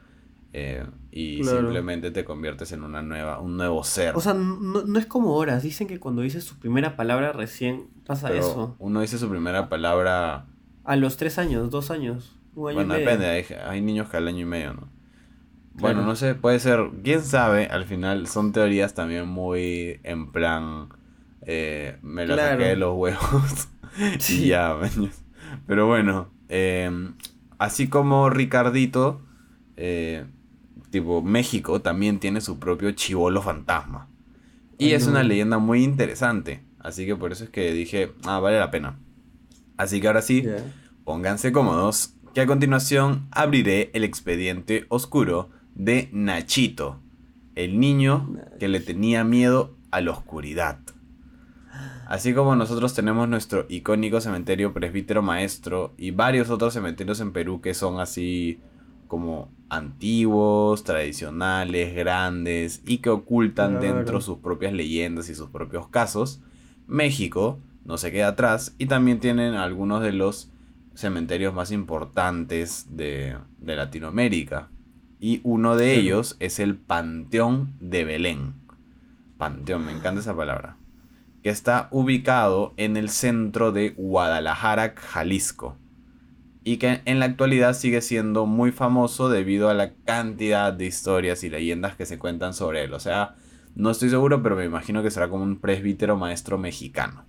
Eh, 0.51 0.83
y 1.11 1.43
simplemente 1.43 2.09
te 2.09 2.25
conviertes 2.25 2.71
en 2.71 2.83
una 2.83 3.03
nueva, 3.03 3.39
un 3.39 3.57
nuevo 3.57 3.83
ser. 3.83 4.15
O 4.15 4.21
sea, 4.21 4.33
no, 4.33 4.97
es 4.97 5.05
como 5.05 5.35
horas. 5.35 5.61
Dicen 5.61 5.87
que 5.87 5.99
cuando 5.99 6.23
dices 6.23 6.43
su 6.43 6.57
primera 6.57 6.95
palabra 6.95 7.31
recién 7.31 7.87
pasa 8.07 8.33
eso. 8.33 8.75
Uno 8.79 9.01
dice 9.01 9.19
su 9.19 9.29
primera 9.29 9.69
palabra. 9.69 10.47
A 10.83 10.95
los 10.95 11.17
tres 11.17 11.37
años, 11.37 11.69
dos 11.69 11.91
años. 11.91 12.35
bueno, 12.55 12.95
depende. 12.95 13.45
Hay, 13.67 13.81
niños 13.81 14.09
que 14.09 14.17
al 14.17 14.27
año 14.27 14.41
y 14.41 14.45
medio, 14.45 14.73
¿no? 14.73 14.89
Bueno, 15.79 16.01
no 16.03 16.15
sé, 16.15 16.35
puede 16.35 16.59
ser. 16.59 16.89
Quién 17.03 17.21
sabe, 17.21 17.67
al 17.67 17.85
final 17.85 18.27
son 18.27 18.51
teorías 18.51 18.93
también 18.93 19.27
muy 19.27 19.99
en 20.03 20.31
plan. 20.31 20.89
Eh, 21.41 21.97
me 22.01 22.25
la 22.27 22.35
saqué 22.35 22.63
de 22.65 22.75
los 22.75 22.95
huevos. 22.95 23.69
y 24.29 24.47
ya, 24.47 24.77
Pero 25.67 25.87
bueno, 25.87 26.29
eh, 26.49 26.91
así 27.57 27.87
como 27.87 28.29
Ricardito. 28.29 29.21
Eh, 29.77 30.25
tipo 30.91 31.21
México 31.21 31.81
también 31.81 32.19
tiene 32.19 32.41
su 32.41 32.59
propio 32.59 32.91
chivolo 32.91 33.41
fantasma. 33.41 34.09
Y 34.77 34.93
es 34.93 35.07
una 35.07 35.23
leyenda 35.23 35.57
muy 35.57 35.83
interesante. 35.83 36.63
Así 36.79 37.05
que 37.05 37.15
por 37.15 37.31
eso 37.31 37.43
es 37.43 37.49
que 37.49 37.73
dije, 37.73 38.13
ah, 38.25 38.39
vale 38.39 38.59
la 38.59 38.71
pena. 38.71 38.97
Así 39.77 39.99
que 39.99 40.07
ahora 40.07 40.21
sí, 40.21 40.45
pónganse 41.03 41.51
cómodos, 41.51 42.15
que 42.33 42.41
a 42.41 42.45
continuación 42.45 43.27
abriré 43.31 43.91
el 43.93 44.03
expediente 44.03 44.85
oscuro 44.89 45.49
de 45.75 46.09
Nachito, 46.11 46.99
el 47.55 47.79
niño 47.79 48.35
que 48.59 48.67
le 48.67 48.79
tenía 48.79 49.23
miedo 49.23 49.75
a 49.91 50.01
la 50.01 50.11
oscuridad. 50.11 50.79
Así 52.07 52.33
como 52.33 52.55
nosotros 52.55 52.93
tenemos 52.93 53.29
nuestro 53.29 53.65
icónico 53.69 54.19
cementerio 54.19 54.73
presbítero 54.73 55.21
maestro 55.21 55.93
y 55.97 56.11
varios 56.11 56.49
otros 56.49 56.73
cementerios 56.73 57.19
en 57.19 57.33
Perú 57.33 57.61
que 57.61 57.73
son 57.73 57.99
así 57.99 58.59
como 59.07 59.51
antiguos, 59.69 60.83
tradicionales, 60.83 61.95
grandes 61.95 62.81
y 62.85 62.97
que 62.97 63.09
ocultan 63.09 63.79
dentro 63.79 64.21
sus 64.21 64.39
propias 64.39 64.73
leyendas 64.73 65.29
y 65.29 65.35
sus 65.35 65.49
propios 65.49 65.87
casos, 65.87 66.41
México 66.87 67.59
no 67.85 67.97
se 67.97 68.11
queda 68.11 68.29
atrás 68.29 68.75
y 68.77 68.87
también 68.87 69.19
tienen 69.19 69.53
algunos 69.53 70.01
de 70.01 70.13
los 70.13 70.51
cementerios 70.95 71.53
más 71.53 71.71
importantes 71.71 72.87
de, 72.95 73.37
Latinoamérica. 73.63 74.69
Y 75.19 75.41
uno 75.43 75.75
de 75.75 75.95
ellos 75.95 76.37
es 76.39 76.59
el 76.59 76.75
Panteón 76.75 77.73
de 77.81 78.05
Belén. 78.05 78.53
Panteón, 79.37 79.85
me 79.85 79.91
encanta 79.91 80.21
esa 80.21 80.35
palabra. 80.35 80.77
Que 81.43 81.49
está 81.49 81.89
ubicado 81.91 82.73
en 82.77 82.95
el 82.95 83.09
centro 83.09 83.71
de 83.71 83.89
Guadalajara, 83.91 84.93
Jalisco. 84.95 85.77
Y 86.63 86.77
que 86.77 87.01
en 87.05 87.19
la 87.19 87.25
actualidad 87.25 87.73
sigue 87.73 88.01
siendo 88.01 88.45
muy 88.45 88.71
famoso 88.71 89.29
debido 89.29 89.69
a 89.69 89.73
la 89.73 89.93
cantidad 90.05 90.71
de 90.71 90.85
historias 90.85 91.43
y 91.43 91.49
leyendas 91.49 91.95
que 91.95 92.05
se 92.05 92.17
cuentan 92.19 92.53
sobre 92.53 92.83
él. 92.83 92.93
O 92.93 92.99
sea, 92.99 93.35
no 93.75 93.91
estoy 93.91 94.09
seguro, 94.09 94.41
pero 94.43 94.55
me 94.55 94.65
imagino 94.65 95.03
que 95.03 95.11
será 95.11 95.29
como 95.29 95.43
un 95.43 95.59
presbítero 95.59 96.17
maestro 96.17 96.57
mexicano, 96.57 97.25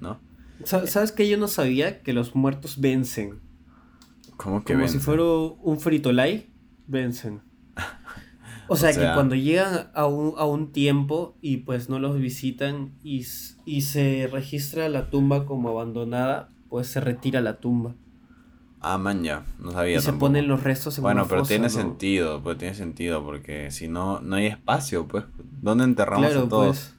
¿no? 0.00 0.20
¿Sabes 0.64 1.12
que 1.12 1.28
yo 1.28 1.38
no 1.38 1.46
sabía 1.48 2.02
que 2.02 2.12
los 2.12 2.34
muertos 2.34 2.80
vencen? 2.80 3.40
¿Cómo 4.36 4.64
que 4.64 4.74
Como 4.74 4.88
si 4.88 4.98
fuera 4.98 5.22
un 5.22 5.80
fritolay, 5.80 6.48
vencen. 6.88 7.42
O 8.70 8.76
sea, 8.76 8.92
que 8.92 9.14
cuando 9.14 9.34
llegan 9.34 9.90
a 9.94 10.06
un, 10.06 10.34
a 10.36 10.44
un, 10.44 10.72
tiempo 10.72 11.36
y 11.40 11.58
pues 11.58 11.88
no 11.88 11.98
los 11.98 12.18
visitan 12.18 12.92
y, 13.02 13.24
y 13.64 13.80
se 13.80 14.28
registra 14.30 14.88
la 14.90 15.08
tumba 15.08 15.46
como 15.46 15.70
abandonada, 15.70 16.50
pues 16.68 16.88
se 16.88 17.00
retira 17.00 17.40
la 17.40 17.60
tumba. 17.60 17.94
Ah, 18.80 18.98
man, 18.98 19.24
ya, 19.24 19.44
no 19.58 19.72
sabía. 19.72 19.96
Y 19.96 20.00
se 20.00 20.12
ponen 20.12 20.46
los 20.46 20.62
restos 20.62 20.98
en 20.98 21.02
Bueno, 21.02 21.26
pero 21.28 21.42
tiene 21.44 21.68
sentido, 21.70 22.42
pues 22.42 22.58
tiene 22.58 22.74
sentido, 22.74 23.24
porque 23.24 23.70
si 23.70 23.88
no, 23.88 24.20
no 24.20 24.36
hay 24.36 24.46
espacio, 24.46 25.08
pues, 25.08 25.24
¿dónde 25.62 25.84
enterramos 25.84 26.36
a 26.36 26.48
todos? 26.48 26.76
Pues, 26.76 26.94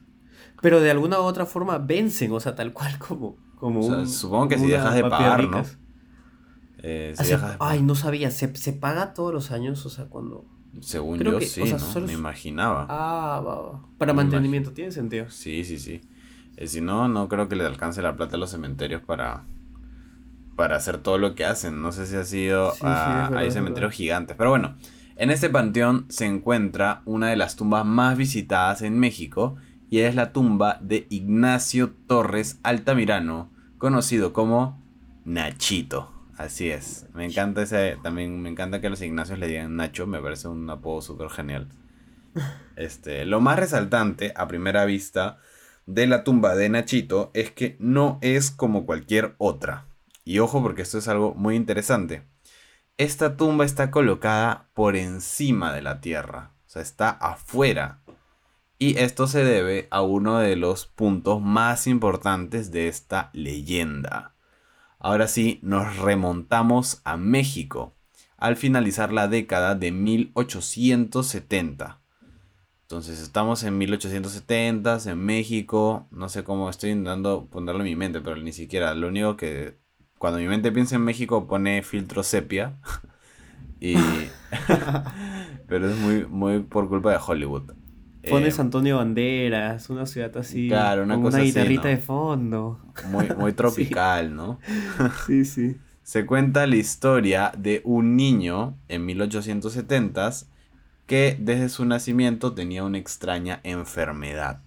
pero 0.60 0.80
de 0.80 0.90
alguna 0.90 1.20
u 1.20 1.22
otra 1.22 1.46
forma 1.46 1.78
vencen, 1.78 2.32
o 2.32 2.40
sea, 2.40 2.54
tal 2.54 2.72
cual 2.72 2.98
como, 2.98 3.36
como 3.56 3.80
un, 3.80 4.08
Supongo 4.08 4.48
que 4.48 4.58
si 4.58 4.66
dejas 4.66 4.94
de 4.94 5.02
pagar, 5.02 5.48
¿no? 5.48 5.62
Eh, 6.82 7.14
Ay, 7.58 7.82
no 7.82 7.94
sabía, 7.94 8.30
¿Se, 8.30 8.54
¿Se, 8.56 8.72
paga 8.72 9.14
todos 9.14 9.32
los 9.34 9.50
años, 9.50 9.84
o 9.86 9.90
sea, 9.90 10.06
cuando... 10.06 10.46
Según 10.80 11.18
yo 11.18 11.40
sí, 11.40 11.62
¿no? 11.64 12.00
Me 12.06 12.12
imaginaba. 12.12 12.86
Ah, 12.88 13.42
va, 13.44 13.60
va. 13.60 13.86
Para 13.98 14.12
mantenimiento, 14.12 14.72
tiene 14.72 14.92
sentido. 14.92 15.28
Sí, 15.28 15.64
sí, 15.64 15.78
sí. 15.78 16.00
Eh, 16.56 16.68
si 16.68 16.80
no, 16.80 17.08
no 17.08 17.28
creo 17.28 17.48
que 17.48 17.56
le 17.56 17.64
alcance 17.66 18.00
la 18.02 18.14
plata 18.16 18.36
a 18.36 18.38
los 18.38 18.50
cementerios 18.50 19.02
para 19.02 19.44
para 20.60 20.76
hacer 20.76 20.98
todo 20.98 21.16
lo 21.16 21.34
que 21.34 21.46
hacen. 21.46 21.80
No 21.80 21.90
sé 21.90 22.06
si 22.06 22.16
ha 22.16 22.24
sido... 22.24 22.74
a, 22.82 23.28
hay 23.28 23.50
cementerios 23.50 23.94
gigantes. 23.94 24.36
Pero 24.36 24.50
bueno, 24.50 24.76
en 25.16 25.30
este 25.30 25.48
panteón 25.48 26.04
se 26.10 26.26
encuentra 26.26 27.00
una 27.06 27.28
de 27.28 27.36
las 27.36 27.56
tumbas 27.56 27.86
más 27.86 28.18
visitadas 28.18 28.82
en 28.82 28.98
México 28.98 29.56
y 29.88 30.00
es 30.00 30.14
la 30.14 30.32
tumba 30.32 30.78
de 30.82 31.06
Ignacio 31.08 31.94
Torres 32.06 32.60
Altamirano, 32.62 33.50
conocido 33.78 34.34
como 34.34 34.82
Nachito. 35.24 36.19
Así 36.40 36.70
es. 36.70 37.04
Me 37.12 37.26
encanta 37.26 37.60
ese. 37.60 37.98
También 38.02 38.40
me 38.40 38.48
encanta 38.48 38.80
que 38.80 38.88
los 38.88 39.02
Ignacios 39.02 39.38
le 39.38 39.46
digan 39.46 39.76
Nacho. 39.76 40.06
Me 40.06 40.22
parece 40.22 40.48
un 40.48 40.70
apodo 40.70 41.02
súper 41.02 41.28
genial. 41.28 41.68
Este, 42.76 43.26
lo 43.26 43.42
más 43.42 43.58
resaltante 43.58 44.32
a 44.34 44.48
primera 44.48 44.86
vista 44.86 45.36
de 45.84 46.06
la 46.06 46.24
tumba 46.24 46.54
de 46.54 46.70
Nachito 46.70 47.30
es 47.34 47.50
que 47.50 47.76
no 47.78 48.18
es 48.22 48.50
como 48.50 48.86
cualquier 48.86 49.34
otra. 49.36 49.86
Y 50.24 50.38
ojo 50.38 50.62
porque 50.62 50.80
esto 50.80 50.96
es 50.96 51.08
algo 51.08 51.34
muy 51.34 51.56
interesante. 51.56 52.22
Esta 52.96 53.36
tumba 53.36 53.66
está 53.66 53.90
colocada 53.90 54.70
por 54.72 54.96
encima 54.96 55.74
de 55.74 55.82
la 55.82 56.00
tierra, 56.00 56.52
o 56.64 56.70
sea, 56.70 56.80
está 56.80 57.10
afuera. 57.10 58.00
Y 58.78 58.96
esto 58.98 59.26
se 59.26 59.44
debe 59.44 59.88
a 59.90 60.00
uno 60.00 60.38
de 60.38 60.56
los 60.56 60.86
puntos 60.86 61.42
más 61.42 61.86
importantes 61.86 62.70
de 62.70 62.88
esta 62.88 63.28
leyenda. 63.34 64.36
Ahora 65.02 65.28
sí, 65.28 65.60
nos 65.62 65.96
remontamos 65.96 67.00
a 67.04 67.16
México, 67.16 67.94
al 68.36 68.56
finalizar 68.56 69.14
la 69.14 69.28
década 69.28 69.74
de 69.74 69.92
1870. 69.92 72.02
Entonces 72.82 73.18
estamos 73.20 73.62
en 73.62 73.78
1870 73.78 74.98
en 75.06 75.18
México, 75.18 76.06
no 76.10 76.28
sé 76.28 76.44
cómo 76.44 76.68
estoy 76.68 76.90
intentando 76.90 77.46
ponerlo 77.46 77.80
en 77.80 77.86
mi 77.86 77.96
mente, 77.96 78.20
pero 78.20 78.36
ni 78.36 78.52
siquiera, 78.52 78.94
lo 78.94 79.08
único 79.08 79.38
que 79.38 79.78
cuando 80.18 80.38
mi 80.38 80.46
mente 80.46 80.70
piensa 80.70 80.96
en 80.96 81.02
México 81.02 81.46
pone 81.46 81.82
filtro 81.82 82.22
sepia. 82.22 82.78
y. 83.80 83.94
pero 85.66 85.88
es 85.88 85.96
muy, 85.96 86.26
muy 86.26 86.60
por 86.60 86.90
culpa 86.90 87.12
de 87.12 87.20
Hollywood. 87.26 87.72
Pones 88.28 88.58
eh, 88.58 88.60
Antonio 88.60 88.98
Banderas, 88.98 89.88
una 89.88 90.06
ciudad 90.06 90.36
así. 90.36 90.68
Claro, 90.68 91.04
una 91.04 91.14
con 91.14 91.26
una 91.26 91.38
guitarrita 91.38 91.88
de 91.88 91.96
fondo. 91.96 92.80
Muy, 93.10 93.28
muy 93.36 93.52
tropical, 93.54 94.34
¿no? 94.34 94.58
sí, 95.26 95.44
sí. 95.44 95.76
Se 96.02 96.26
cuenta 96.26 96.66
la 96.66 96.76
historia 96.76 97.52
de 97.56 97.80
un 97.84 98.16
niño 98.16 98.76
en 98.88 99.06
1870 99.06 100.30
que 101.06 101.36
desde 101.40 101.68
su 101.68 101.84
nacimiento 101.84 102.52
tenía 102.52 102.84
una 102.84 102.98
extraña 102.98 103.60
enfermedad. 103.62 104.60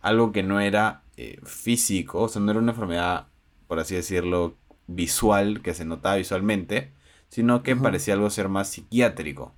Algo 0.00 0.32
que 0.32 0.42
no 0.42 0.60
era 0.60 1.02
eh, 1.16 1.38
físico, 1.44 2.22
o 2.22 2.28
sea, 2.28 2.42
no 2.42 2.50
era 2.50 2.60
una 2.60 2.72
enfermedad, 2.72 3.26
por 3.68 3.78
así 3.78 3.94
decirlo, 3.94 4.56
visual 4.86 5.62
que 5.62 5.74
se 5.74 5.84
notaba 5.84 6.16
visualmente, 6.16 6.92
sino 7.28 7.62
que 7.62 7.76
parecía 7.76 8.14
algo 8.14 8.30
ser 8.30 8.48
más 8.48 8.68
psiquiátrico. 8.68 9.54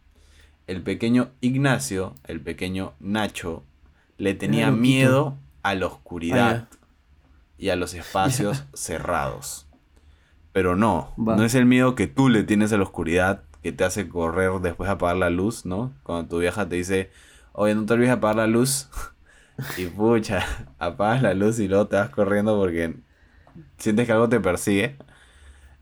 El 0.66 0.82
pequeño 0.82 1.30
Ignacio, 1.40 2.14
el 2.24 2.40
pequeño 2.40 2.94
Nacho, 2.98 3.64
le 4.18 4.34
tenía 4.34 4.70
miedo 4.70 5.36
a 5.62 5.74
la 5.74 5.86
oscuridad 5.86 6.68
ah, 6.70 6.76
y 7.58 7.68
a 7.68 7.76
los 7.76 7.94
espacios 7.94 8.64
cerrados. 8.74 9.66
Pero 10.52 10.74
no, 10.74 11.12
no 11.18 11.44
es 11.44 11.54
el 11.54 11.66
miedo 11.66 11.94
que 11.94 12.06
tú 12.06 12.28
le 12.28 12.42
tienes 12.42 12.72
a 12.72 12.78
la 12.78 12.84
oscuridad 12.84 13.42
que 13.62 13.72
te 13.72 13.84
hace 13.84 14.08
correr 14.08 14.52
después 14.60 14.88
de 14.88 14.94
apagar 14.94 15.16
la 15.16 15.28
luz, 15.28 15.66
¿no? 15.66 15.92
Cuando 16.02 16.28
tu 16.28 16.38
vieja 16.38 16.68
te 16.68 16.76
dice, 16.76 17.10
oye, 17.52 17.74
no 17.74 17.84
te 17.84 17.94
olvides 17.94 18.08
de 18.10 18.14
apagar 18.14 18.36
la 18.36 18.46
luz. 18.46 18.88
y 19.76 19.86
pucha, 19.86 20.44
apagas 20.78 21.22
la 21.22 21.34
luz 21.34 21.58
y 21.58 21.68
luego 21.68 21.86
te 21.88 21.96
vas 21.96 22.10
corriendo 22.10 22.56
porque 22.56 22.94
sientes 23.76 24.06
que 24.06 24.12
algo 24.12 24.28
te 24.28 24.40
persigue. 24.40 24.96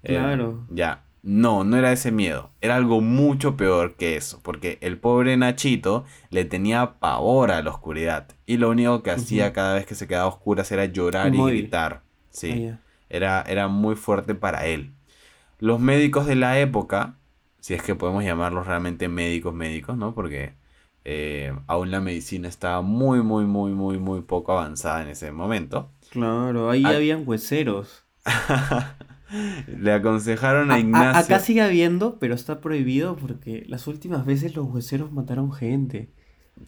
Eh, 0.02 0.14
claro. 0.14 0.66
ya. 0.70 1.03
No, 1.26 1.64
no 1.64 1.78
era 1.78 1.90
ese 1.90 2.12
miedo. 2.12 2.50
Era 2.60 2.76
algo 2.76 3.00
mucho 3.00 3.56
peor 3.56 3.94
que 3.94 4.14
eso. 4.14 4.40
Porque 4.42 4.76
el 4.82 4.98
pobre 4.98 5.38
Nachito 5.38 6.04
le 6.28 6.44
tenía 6.44 6.98
pavor 7.00 7.50
a 7.50 7.62
la 7.62 7.70
oscuridad. 7.70 8.28
Y 8.44 8.58
lo 8.58 8.68
único 8.68 9.02
que 9.02 9.10
hacía 9.10 9.54
cada 9.54 9.72
vez 9.72 9.86
que 9.86 9.94
se 9.94 10.06
quedaba 10.06 10.26
oscuras 10.26 10.70
era 10.70 10.84
llorar 10.84 11.34
y 11.34 11.42
gritar. 11.42 12.02
Sí. 12.28 12.68
Ah, 12.70 12.78
era, 13.08 13.42
era 13.48 13.68
muy 13.68 13.96
fuerte 13.96 14.34
para 14.34 14.66
él. 14.66 14.92
Los 15.60 15.80
médicos 15.80 16.26
de 16.26 16.34
la 16.34 16.60
época, 16.60 17.16
si 17.58 17.72
es 17.72 17.82
que 17.82 17.94
podemos 17.94 18.22
llamarlos 18.22 18.66
realmente 18.66 19.08
médicos 19.08 19.54
médicos, 19.54 19.96
¿no? 19.96 20.14
Porque 20.14 20.52
eh, 21.06 21.56
aún 21.68 21.90
la 21.90 22.02
medicina 22.02 22.48
estaba 22.48 22.82
muy, 22.82 23.22
muy, 23.22 23.46
muy, 23.46 23.72
muy, 23.72 23.98
muy 23.98 24.20
poco 24.20 24.52
avanzada 24.52 25.00
en 25.02 25.08
ese 25.08 25.32
momento. 25.32 25.90
Claro, 26.10 26.68
ahí 26.68 26.84
habían 26.84 27.22
hueseros. 27.26 28.04
Le 29.66 29.92
aconsejaron 29.92 30.70
a, 30.70 30.78
Ignacio. 30.78 31.20
acá 31.20 31.40
sigue 31.40 31.62
habiendo, 31.62 32.18
pero 32.18 32.34
está 32.34 32.60
prohibido 32.60 33.16
porque 33.16 33.64
las 33.66 33.86
últimas 33.86 34.24
veces 34.24 34.54
los 34.54 34.66
hueseros 34.66 35.12
mataron 35.12 35.52
gente. 35.52 36.10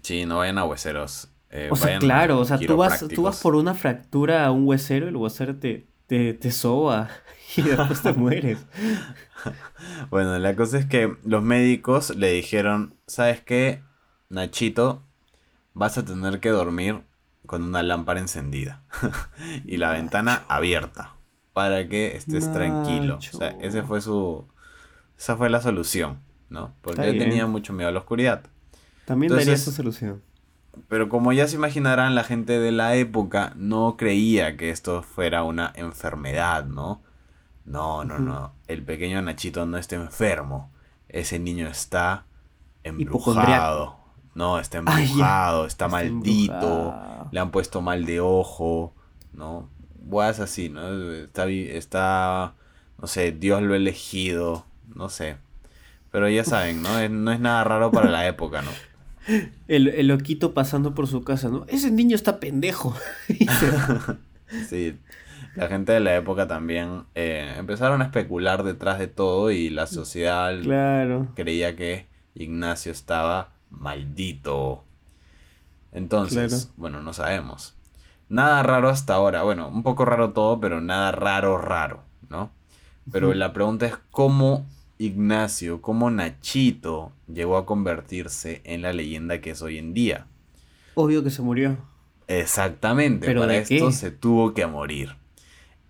Sí, 0.03 0.27
no 0.27 0.39
vayan 0.39 0.59
a 0.59 0.65
hueseros. 0.65 1.29
Eh, 1.51 1.69
o 1.71 1.77
sea, 1.77 1.99
claro, 1.99 2.41
o 2.41 2.45
sea, 2.45 2.59
tú 2.59 2.77
vas, 2.77 3.07
tú 3.09 3.23
vas 3.23 3.41
por 3.41 3.55
una 3.55 3.75
fractura 3.75 4.45
a 4.45 4.51
un 4.51 4.67
huesero 4.67 5.07
y 5.07 5.09
el 5.11 5.17
huesero 5.17 5.57
te, 5.57 5.87
te, 6.07 6.35
te 6.35 6.51
soba 6.51 7.09
y 7.57 7.63
después 7.63 8.03
te 8.03 8.13
mueres. 8.13 8.59
bueno, 10.11 10.39
la 10.39 10.57
cosa 10.57 10.79
es 10.79 10.87
que 10.87 11.17
los 11.25 11.43
médicos 11.43 12.15
le 12.17 12.33
dijeron, 12.33 12.95
¿sabes 13.07 13.41
qué? 13.41 13.83
Nachito, 14.29 15.03
vas 15.73 15.99
a 15.99 16.05
tener 16.05 16.41
que 16.41 16.49
dormir 16.49 17.03
con 17.47 17.63
una 17.63 17.83
lámpara 17.83 18.19
encendida 18.19 18.83
y 19.65 19.77
la 19.77 19.93
ventana 19.93 20.43
abierta 20.49 21.16
para 21.57 21.89
que 21.89 22.15
estés 22.15 22.53
tranquilo. 22.53 23.17
O 23.17 23.39
sea, 23.39 23.57
ese 23.63 23.83
fue 23.83 24.03
su, 24.03 24.47
esa 25.17 25.39
fue 25.39 25.49
la 25.49 25.63
solución, 25.63 26.21
¿no? 26.51 26.75
Porque 26.83 27.09
él 27.09 27.17
tenía 27.17 27.47
mucho 27.47 27.73
miedo 27.73 27.89
a 27.89 27.93
la 27.93 28.01
oscuridad. 28.01 28.43
También 29.07 29.33
daría 29.33 29.55
esa 29.55 29.73
solución. 29.73 30.21
pero 30.89 31.09
como 31.09 31.33
ya 31.33 31.49
se 31.49 31.57
imaginarán, 31.57 32.15
la 32.15 32.25
gente 32.25 32.61
de 32.61 32.73
la 32.73 32.95
época 32.97 33.55
no 33.57 33.97
creía 33.97 34.59
que 34.59 34.69
esto 34.69 35.03
fuera 35.03 35.45
una 35.45 35.73
enfermedad, 35.77 36.67
¿no? 36.67 37.03
No, 37.65 38.05
no, 38.05 38.19
no. 38.19 38.53
El 38.67 38.83
pequeño 38.83 39.23
Nachito 39.23 39.65
no 39.65 39.79
está 39.79 39.97
enfermo. 39.97 40.71
Ese 41.09 41.39
niño 41.39 41.69
está 41.69 42.27
embrujado. 42.83 43.97
No, 44.35 44.59
está 44.59 44.77
embrujado, 44.77 45.65
está, 45.65 45.89
maldito. 45.89 46.95
Le 47.31 47.41
han 47.41 47.51
puesto 47.51 47.81
mal 47.81 48.05
de 48.05 48.21
ojo, 48.21 48.95
¿no? 49.33 49.71
Buas 50.07 50.39
así, 50.39 50.69
¿no? 50.69 51.13
Está, 51.13 51.49
está, 51.49 52.55
no 53.01 53.09
sé, 53.09 53.33
Dios 53.33 53.61
lo 53.63 53.75
ha 53.75 53.77
elegido, 53.77 54.65
no 54.95 55.09
sé. 55.09 55.37
Pero 56.13 56.29
ya 56.29 56.45
saben, 56.45 56.81
¿no? 56.83 57.09
no 57.09 57.33
es 57.33 57.41
nada 57.41 57.65
raro 57.65 57.91
para 57.91 58.09
la 58.09 58.27
época, 58.27 58.63
¿no? 58.63 58.71
El, 59.69 60.07
loquito 60.07 60.55
pasando 60.55 60.95
por 60.95 61.09
su 61.09 61.25
casa, 61.25 61.49
¿no? 61.49 61.67
Ese 61.69 61.91
niño 61.91 62.15
está 62.15 62.39
pendejo. 62.39 62.95
sí, 64.69 64.97
la 65.57 65.67
gente 65.67 65.93
de 65.93 66.01
la 66.01 66.15
época 66.15 66.47
también 66.47 67.05
eh, 67.15 67.55
empezaron 67.59 68.01
a 68.01 68.05
especular 68.05 68.63
detrás 68.63 69.01
de 69.01 69.09
todo 69.09 69.51
y 69.51 69.71
la 69.71 69.87
sociedad 69.87 70.55
creía 71.35 71.75
que 71.75 72.07
Ignacio 72.35 72.93
estaba 72.93 73.53
maldito. 73.71 74.85
Entonces, 75.93 76.71
bueno, 76.77 77.03
no 77.03 77.13
sabemos. 77.13 77.76
Nada 78.29 78.63
raro 78.63 78.89
hasta 78.89 79.15
ahora. 79.15 79.43
Bueno, 79.43 79.69
un 79.69 79.83
poco 79.83 80.05
raro 80.05 80.33
todo, 80.33 80.61
pero 80.61 80.81
nada 80.81 81.13
raro, 81.13 81.59
raro, 81.59 82.03
¿no? 82.29 82.51
Pero 83.11 83.33
la 83.35 83.53
pregunta 83.53 83.87
es 83.87 83.95
cómo 84.11 84.67
Ignacio, 84.99 85.83
cómo 85.83 86.11
Nachito 86.11 87.13
llegó 87.33 87.57
a 87.57 87.67
convertirse 87.67 88.63
en 88.65 88.83
la 88.83 88.93
leyenda 88.93 89.41
que 89.41 89.51
es 89.51 89.63
hoy 89.63 89.79
en 89.79 89.95
día. 89.95 90.27
Obvio 90.95 91.23
que 91.23 91.31
se 91.31 91.43
murió. 91.43 91.77
Exactamente, 92.27 93.27
¿Pero 93.27 93.43
para 93.43 93.59
esto 93.59 93.93
se 93.93 94.11
tuvo 94.11 94.55
que 94.55 94.67
morir. 94.67 95.15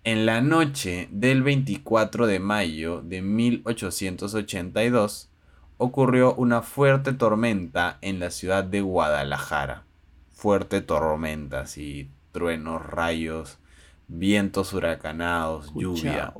En 0.03 0.25
la 0.25 0.41
noche 0.41 1.07
del 1.11 1.41
24 1.41 2.27
de 2.27 2.39
mayo 2.39 3.01
de 3.01 3.21
1882 3.21 5.29
ocurrió 5.77 6.35
una 6.35 6.61
fuerte 6.61 7.13
tormenta 7.13 7.97
en 8.01 8.19
la 8.19 8.31
ciudad 8.31 8.63
de 8.63 8.81
Guadalajara. 8.81 9.85
Fuerte 10.29 10.81
tormenta, 10.81 11.61
así, 11.61 12.09
truenos, 12.31 12.85
rayos, 12.85 13.59
vientos 14.07 14.73
huracanados, 14.73 15.71
lluvia. 15.75 16.33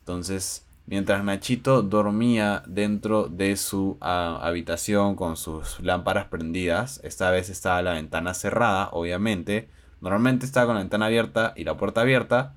Entonces, 0.00 0.66
mientras 0.86 1.22
Nachito 1.24 1.82
dormía 1.82 2.62
dentro 2.66 3.28
de 3.28 3.56
su 3.56 3.96
ah, 4.00 4.40
habitación 4.42 5.14
con 5.14 5.36
sus 5.36 5.80
lámparas 5.80 6.26
prendidas, 6.26 7.00
esta 7.04 7.30
vez 7.30 7.48
estaba 7.50 7.82
la 7.82 7.92
ventana 7.92 8.34
cerrada, 8.34 8.88
obviamente. 8.92 9.68
Normalmente 10.00 10.46
estaba 10.46 10.66
con 10.66 10.74
la 10.76 10.80
ventana 10.80 11.06
abierta 11.06 11.52
y 11.56 11.64
la 11.64 11.76
puerta 11.76 12.00
abierta, 12.00 12.54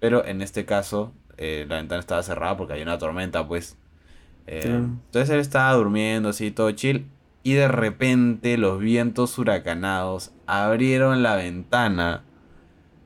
pero 0.00 0.24
en 0.24 0.42
este 0.42 0.64
caso 0.64 1.14
eh, 1.36 1.64
la 1.68 1.76
ventana 1.76 2.00
estaba 2.00 2.22
cerrada 2.22 2.56
porque 2.56 2.74
hay 2.74 2.82
una 2.82 2.98
tormenta, 2.98 3.46
pues. 3.46 3.78
Eh, 4.46 4.62
entonces 4.64 5.30
él 5.30 5.40
estaba 5.40 5.72
durmiendo 5.74 6.30
así, 6.30 6.50
todo 6.50 6.70
chill. 6.72 7.06
Y 7.42 7.54
de 7.54 7.68
repente 7.68 8.58
los 8.58 8.78
vientos 8.80 9.38
huracanados 9.38 10.32
abrieron 10.46 11.22
la 11.22 11.36
ventana 11.36 12.24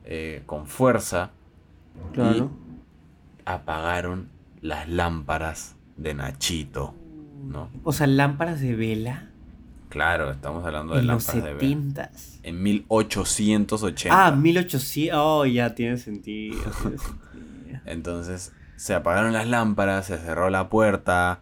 eh, 0.03 0.43
con 0.45 0.67
fuerza 0.67 1.31
y 2.15 2.43
apagaron 3.45 4.29
las 4.61 4.89
lámparas 4.89 5.75
de 5.97 6.13
Nachito, 6.13 6.93
¿no? 7.45 7.69
O 7.83 7.93
sea, 7.93 8.07
lámparas 8.07 8.59
de 8.59 8.75
vela. 8.75 9.29
Claro, 9.89 10.31
estamos 10.31 10.65
hablando 10.65 10.95
de 10.95 11.03
lámparas 11.03 11.43
de 11.43 11.53
vela. 11.53 12.11
En 12.43 12.61
1880. 12.61 14.25
Ah, 14.25 14.31
1800. 14.31 15.17
Oh, 15.17 15.45
ya 15.45 15.73
tiene 15.75 15.97
sentido. 15.99 16.59
Entonces, 17.85 18.51
se 18.75 18.93
apagaron 18.93 19.33
las 19.33 19.47
lámparas, 19.47 20.07
se 20.07 20.17
cerró 20.17 20.49
la 20.49 20.69
puerta, 20.69 21.41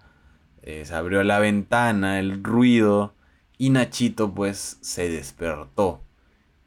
eh, 0.63 0.85
se 0.85 0.95
abrió 0.95 1.23
la 1.23 1.39
ventana, 1.39 2.19
el 2.19 2.43
ruido, 2.43 3.13
y 3.57 3.69
Nachito 3.69 4.33
pues 4.33 4.77
se 4.81 5.09
despertó. 5.09 6.01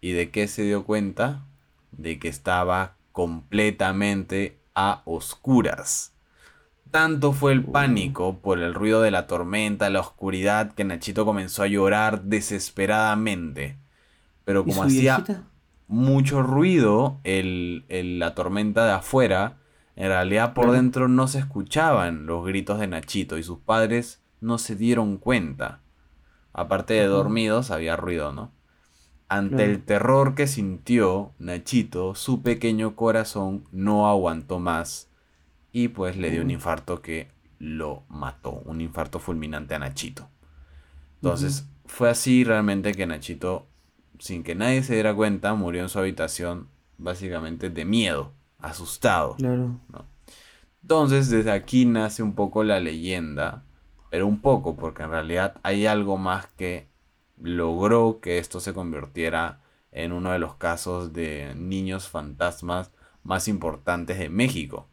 ¿Y 0.01 0.13
de 0.13 0.31
qué 0.31 0.49
se 0.49 0.63
dio 0.63 0.85
cuenta? 0.85 1.47
De 1.93 2.19
que 2.19 2.29
estaba 2.29 2.97
completamente 3.13 4.59
a 4.75 5.03
oscuras. 5.07 6.13
Tanto 6.91 7.33
fue 7.33 7.53
el 7.53 7.65
pánico 7.65 8.39
por 8.39 8.61
el 8.61 8.75
ruido 8.75 9.03
de 9.03 9.11
la 9.11 9.27
tormenta, 9.27 9.91
la 9.91 10.01
oscuridad, 10.01 10.73
que 10.73 10.85
Nachito 10.85 11.25
comenzó 11.25 11.63
a 11.63 11.67
llorar 11.67 12.23
desesperadamente. 12.23 13.77
Pero 14.45 14.65
como 14.65 14.85
hacía 14.85 15.25
mucho 15.89 16.43
ruido 16.43 17.19
el, 17.25 17.85
la 18.19 18.35
tormenta 18.35 18.85
de 18.87 18.93
afuera, 18.93 19.57
en 19.97 20.09
realidad 20.09 20.53
por 20.53 20.71
dentro 20.73 21.09
no 21.09 21.27
se 21.27 21.39
escuchaban 21.39 22.27
los 22.27 22.45
gritos 22.45 22.79
de 22.79 22.87
Nachito 22.87 23.39
y 23.39 23.43
sus 23.43 23.59
padres 23.59 24.23
no 24.41 24.59
se 24.59 24.77
dieron 24.77 25.17
cuenta. 25.17 25.81
Aparte 26.53 26.95
de 26.95 27.07
dormidos, 27.07 27.71
había 27.71 27.97
ruido, 27.97 28.33
¿no? 28.33 28.53
Ante 29.29 29.65
el 29.65 29.83
terror 29.83 30.35
que 30.35 30.47
sintió 30.47 31.33
Nachito, 31.39 32.15
su 32.15 32.43
pequeño 32.43 32.95
corazón 32.95 33.65
no 33.73 34.09
aguantó 34.09 34.61
más 34.61 35.11
y 35.73 35.89
pues 35.89 36.17
le 36.17 36.31
dio 36.31 36.43
un 36.43 36.51
infarto 36.51 37.03
que 37.03 37.29
lo 37.59 38.05
mató, 38.09 38.63
un 38.67 38.81
infarto 38.81 39.19
fulminante 39.19 39.75
a 39.75 39.79
Nachito. 39.79 40.29
Entonces 41.17 41.67
fue 41.87 42.11
así 42.11 42.45
realmente 42.45 42.93
que 42.93 43.07
Nachito, 43.07 43.67
sin 44.19 44.43
que 44.45 44.55
nadie 44.55 44.83
se 44.83 44.95
diera 44.95 45.15
cuenta, 45.15 45.55
murió 45.55 45.83
en 45.83 45.89
su 45.89 45.99
habitación 45.99 46.69
básicamente 46.99 47.71
de 47.71 47.85
miedo, 47.85 48.33
asustado. 48.71 49.37
Claro. 49.37 49.81
Entonces 50.83 51.31
desde 51.31 51.51
aquí 51.51 51.85
nace 51.85 52.23
un 52.23 52.35
poco 52.35 52.63
la 52.63 52.79
leyenda, 52.81 53.65
pero 54.11 54.27
un 54.27 54.41
poco 54.41 54.77
porque 54.77 55.03
en 55.03 55.11
realidad 55.11 55.57
hay 55.63 55.87
algo 55.87 56.17
más 56.17 56.47
que 56.47 56.89
logró 57.41 58.21
que 58.21 58.39
esto 58.39 58.61
se 58.61 58.73
convirtiera 58.73 59.61
en 59.91 60.13
uno 60.13 60.31
de 60.31 60.39
los 60.39 60.55
casos 60.55 61.13
de 61.13 61.55
niños 61.57 62.09
fantasmas 62.09 62.93
más 63.25 63.49
importantes 63.49 64.19
de 64.19 64.29
México. 64.29 64.87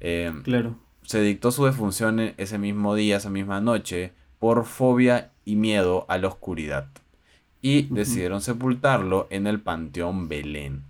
Eh, 0.00 0.32
claro. 0.44 0.78
Se 1.02 1.20
dictó 1.20 1.52
su 1.52 1.64
defunción 1.66 2.18
ese 2.36 2.58
mismo 2.58 2.94
día, 2.94 3.18
esa 3.18 3.30
misma 3.30 3.60
noche, 3.60 4.12
por 4.38 4.64
fobia 4.64 5.32
y 5.44 5.56
miedo 5.56 6.06
a 6.08 6.18
la 6.18 6.28
oscuridad. 6.28 6.88
Y 7.60 7.82
decidieron 7.82 8.40
sepultarlo 8.40 9.26
en 9.30 9.46
el 9.46 9.60
Panteón 9.60 10.28
Belén. 10.28 10.85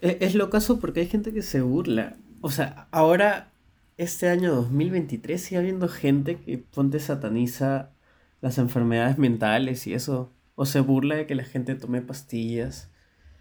Es, 0.00 0.16
es 0.20 0.34
lo 0.34 0.50
caso 0.50 0.78
porque 0.78 1.00
hay 1.00 1.06
gente 1.06 1.32
que 1.32 1.42
se 1.42 1.60
burla. 1.60 2.16
O 2.40 2.50
sea, 2.50 2.88
ahora, 2.90 3.52
este 3.96 4.28
año 4.28 4.54
2023, 4.54 5.40
sigue 5.40 5.58
habiendo 5.58 5.88
gente 5.88 6.36
que 6.36 6.58
ponte 6.58 7.00
sataniza 7.00 7.90
las 8.40 8.58
enfermedades 8.58 9.18
mentales 9.18 9.86
y 9.86 9.94
eso. 9.94 10.30
O 10.54 10.64
se 10.64 10.80
burla 10.80 11.16
de 11.16 11.26
que 11.26 11.34
la 11.34 11.44
gente 11.44 11.74
tome 11.74 12.00
pastillas. 12.00 12.90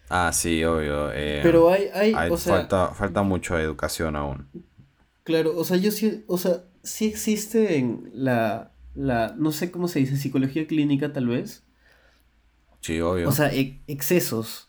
Ah, 0.09 0.31
sí, 0.33 0.63
obvio. 0.63 1.11
Eh, 1.13 1.39
Pero 1.41 1.71
hay, 1.71 1.89
hay, 1.93 2.13
falta, 2.37 2.89
falta 2.89 3.23
mucho 3.23 3.57
educación 3.57 4.15
aún. 4.15 4.47
Claro, 5.23 5.57
o 5.57 5.63
sea, 5.63 5.77
yo 5.77 5.91
sí, 5.91 6.23
o 6.27 6.37
sea, 6.37 6.63
sí 6.83 7.07
existe 7.07 7.77
en 7.77 8.11
la, 8.13 8.71
la, 8.93 9.33
no 9.37 9.51
sé 9.51 9.71
cómo 9.71 9.87
se 9.87 9.99
dice, 9.99 10.17
psicología 10.17 10.67
clínica 10.67 11.11
tal 11.13 11.27
vez. 11.27 11.63
Sí, 12.81 13.01
obvio. 13.01 13.27
O 13.27 13.31
sea, 13.31 13.51
e, 13.51 13.81
excesos. 13.87 14.64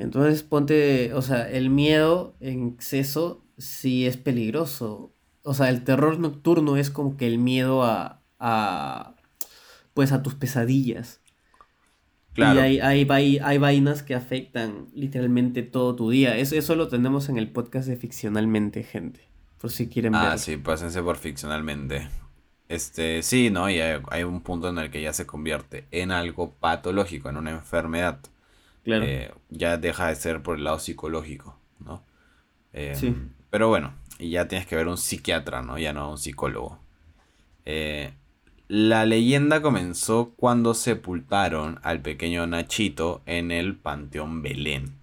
Entonces 0.00 0.42
ponte, 0.42 1.12
o 1.14 1.22
sea, 1.22 1.48
el 1.48 1.70
miedo 1.70 2.34
en 2.40 2.68
exceso 2.68 3.44
sí 3.58 4.06
es 4.06 4.16
peligroso. 4.16 5.12
O 5.42 5.54
sea, 5.54 5.68
el 5.68 5.84
terror 5.84 6.18
nocturno 6.18 6.76
es 6.76 6.90
como 6.90 7.16
que 7.16 7.26
el 7.26 7.38
miedo 7.38 7.84
a, 7.84 8.22
a 8.38 9.14
pues 9.94 10.12
a 10.12 10.22
tus 10.22 10.34
pesadillas. 10.34 11.20
Claro. 12.32 12.60
Y 12.60 12.80
hay, 12.80 13.06
hay, 13.08 13.38
hay, 13.38 13.58
vainas 13.58 14.02
que 14.02 14.14
afectan 14.14 14.86
literalmente 14.94 15.62
todo 15.62 15.96
tu 15.96 16.10
día. 16.10 16.36
Eso, 16.36 16.54
eso 16.54 16.76
lo 16.76 16.88
tenemos 16.88 17.28
en 17.28 17.38
el 17.38 17.50
podcast 17.50 17.88
de 17.88 17.96
Ficcionalmente, 17.96 18.82
gente. 18.82 19.20
Por 19.60 19.70
si 19.70 19.88
quieren 19.88 20.12
ver. 20.12 20.22
Ah, 20.22 20.38
sí, 20.38 20.56
pásense 20.56 21.02
por 21.02 21.16
ficcionalmente. 21.16 22.08
Este, 22.70 23.22
sí, 23.22 23.50
¿no? 23.50 23.68
Y 23.68 23.80
hay, 23.80 24.22
un 24.22 24.40
punto 24.42 24.68
en 24.68 24.78
el 24.78 24.90
que 24.90 25.02
ya 25.02 25.12
se 25.12 25.26
convierte 25.26 25.86
en 25.90 26.12
algo 26.12 26.52
patológico, 26.52 27.28
en 27.28 27.36
una 27.36 27.50
enfermedad. 27.50 28.20
Claro. 28.84 29.04
Eh, 29.04 29.32
ya 29.50 29.76
deja 29.76 30.08
de 30.08 30.16
ser 30.16 30.42
por 30.42 30.56
el 30.56 30.64
lado 30.64 30.78
psicológico, 30.78 31.58
¿no? 31.78 32.04
Eh, 32.72 32.94
sí. 32.94 33.14
Pero 33.50 33.68
bueno, 33.68 33.94
y 34.18 34.30
ya 34.30 34.48
tienes 34.48 34.66
que 34.66 34.76
ver 34.76 34.88
un 34.88 34.98
psiquiatra, 34.98 35.62
¿no? 35.62 35.78
Ya 35.78 35.92
no 35.92 36.10
un 36.10 36.18
psicólogo. 36.18 36.78
Eh, 37.64 38.12
la 38.68 39.04
leyenda 39.04 39.62
comenzó 39.62 40.32
cuando 40.36 40.74
sepultaron 40.74 41.80
al 41.82 42.00
pequeño 42.02 42.46
Nachito 42.46 43.22
en 43.26 43.50
el 43.50 43.76
Panteón 43.76 44.42
Belén. 44.42 45.00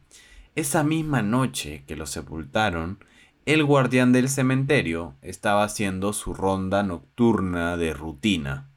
Esa 0.55 0.83
misma 0.83 1.21
noche 1.21 1.83
que 1.85 1.95
lo 1.95 2.05
sepultaron, 2.05 3.03
el 3.45 3.63
guardián 3.63 4.11
del 4.13 4.29
cementerio 4.29 5.15
estaba 5.21 5.63
haciendo 5.63 6.13
su 6.13 6.33
ronda 6.33 6.83
nocturna 6.83 7.77
de 7.77 7.93
rutina. 7.93 8.69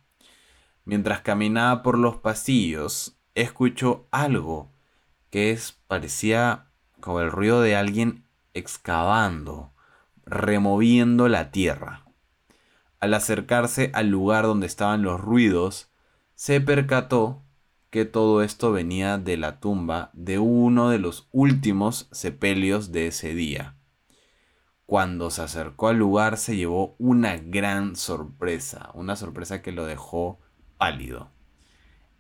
mientras 0.85 1.21
caminaba 1.21 1.83
por 1.85 1.97
los 1.97 2.17
pasillos, 2.17 3.17
escuchó 3.35 4.09
algo 4.11 4.73
que 5.31 5.51
es, 5.53 5.79
parecía 5.87 6.67
como 7.01 7.21
el 7.21 7.31
ruido 7.31 7.63
de 7.63 7.77
alguien 7.77 8.25
excavando, 8.55 9.73
removiendo 10.27 11.29
la 11.29 11.51
tierra. 11.51 12.05
Al 12.99 13.15
acercarse 13.15 13.91
al 13.95 14.09
lugar 14.09 14.45
donde 14.45 14.67
estaban 14.67 15.03
los 15.03 15.21
ruidos, 15.21 15.91
se 16.35 16.61
percató 16.61 17.43
que 17.91 18.05
todo 18.05 18.43
esto 18.43 18.73
venía 18.73 19.19
de 19.19 19.37
la 19.37 19.59
tumba 19.59 20.11
de 20.13 20.39
uno 20.39 20.91
de 20.91 20.99
los 20.99 21.29
últimos 21.33 22.09
sepelios 22.13 22.93
de 22.93 23.09
ese 23.09 23.35
día. 23.35 23.77
Cuando 24.87 25.31
se 25.31 25.43
acercó 25.43 25.89
al 25.89 25.97
lugar 25.99 26.37
se 26.37 26.57
llevó 26.57 26.95
una 26.99 27.37
gran 27.37 27.97
sorpresa, 27.97 28.91
una 28.95 29.17
sorpresa 29.17 29.63
que 29.63 29.73
lo 29.73 29.87
dejó 29.87 30.41
pálido. 30.79 31.31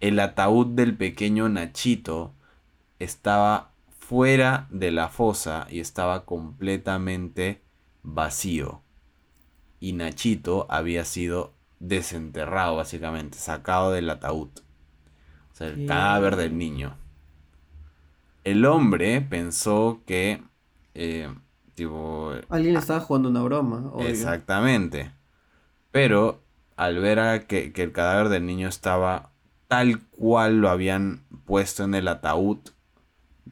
El 0.01 0.19
ataúd 0.19 0.67
del 0.69 0.97
pequeño 0.97 1.49
Nachito 1.49 2.35
estaba 3.01 3.73
fuera 3.99 4.69
de 4.71 4.93
la 4.93 5.09
fosa 5.09 5.67
y 5.69 5.81
estaba 5.81 6.25
completamente 6.25 7.65
vacío. 8.03 8.83
Y 9.81 9.95
Nachito 9.95 10.67
había 10.71 11.05
sido 11.05 11.55
desenterrado 11.81 12.77
básicamente, 12.77 13.39
sacado 13.39 13.91
del 13.91 14.09
ataúd 14.11 14.51
el 15.61 15.87
cadáver 15.87 16.37
del 16.37 16.57
niño. 16.57 16.97
El 18.45 18.65
hombre 18.65 19.21
pensó 19.21 20.03
que. 20.07 20.43
Eh, 20.95 21.33
tipo. 21.75 22.33
Alguien 22.49 22.77
estaba 22.77 23.01
jugando 23.01 23.29
una 23.29 23.43
broma. 23.43 23.93
Exactamente. 24.01 25.13
Pero 25.91 26.43
al 26.77 26.99
ver 26.99 27.19
a 27.21 27.47
que, 27.47 27.73
que 27.73 27.83
el 27.83 27.93
cadáver 27.93 28.31
del 28.31 28.47
niño 28.47 28.69
estaba 28.69 29.33
tal 29.69 30.01
cual 30.09 30.61
lo 30.61 30.71
habían 30.71 31.27
puesto 31.45 31.85
en 31.85 31.95
el 31.95 32.09
ataúd, 32.09 32.59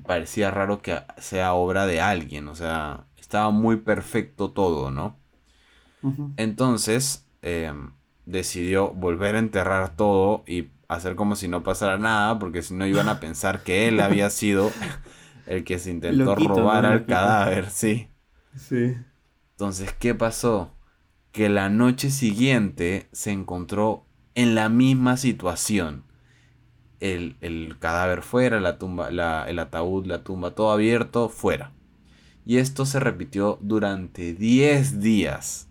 parecía 0.07 0.51
raro 0.51 0.83
que 0.83 1.01
sea 1.19 1.55
obra 1.55 1.87
de 1.87 2.01
alguien. 2.01 2.49
O 2.49 2.55
sea, 2.55 3.07
estaba 3.17 3.51
muy 3.51 3.77
perfecto 3.77 4.51
todo, 4.53 4.91
¿no? 4.91 5.19
Entonces 6.37 7.27
eh, 7.43 7.73
decidió 8.27 8.91
volver 8.91 9.35
a 9.37 9.41
enterrar 9.41 9.97
todo 9.97 10.45
y 10.47 10.69
hacer 10.89 11.17
como 11.17 11.37
si 11.37 11.49
no 11.49 11.63
pasara 11.63 11.99
nada, 11.99 12.39
porque 12.39 12.63
si 12.63 12.75
no 12.75 12.87
iban 12.87 13.09
a 13.09 13.21
pensar 13.21 13.63
que 13.63 13.89
él 13.89 14.01
había 14.01 14.31
sido 14.31 14.71
el 15.47 15.65
que 15.65 15.79
se 15.79 15.91
intentó 15.91 16.35
robar 16.35 16.87
al 16.87 17.07
cadáver, 17.07 17.71
sí. 17.71 18.09
Sí. 18.57 18.97
Entonces, 19.53 19.93
¿qué 19.99 20.15
pasó? 20.15 20.75
Que 21.33 21.49
la 21.49 21.69
noche 21.69 22.11
siguiente 22.11 23.09
se 23.13 23.33
encontró 23.33 24.07
en 24.35 24.55
la 24.55 24.69
misma 24.69 25.17
situación. 25.17 26.05
El, 27.01 27.77
cadáver 27.79 28.23
fuera, 28.23 28.61
la 28.61 28.79
tumba, 28.79 29.09
el 29.09 29.59
ataúd, 29.59 30.07
la 30.07 30.25
tumba, 30.25 30.53
todo 30.53 30.73
abierto, 30.73 31.29
fuera. 31.29 31.73
Y 32.45 32.57
esto 32.57 32.87
se 32.87 32.99
repitió 32.99 33.59
durante 33.61 34.33
10 34.33 35.01
días. 35.01 35.69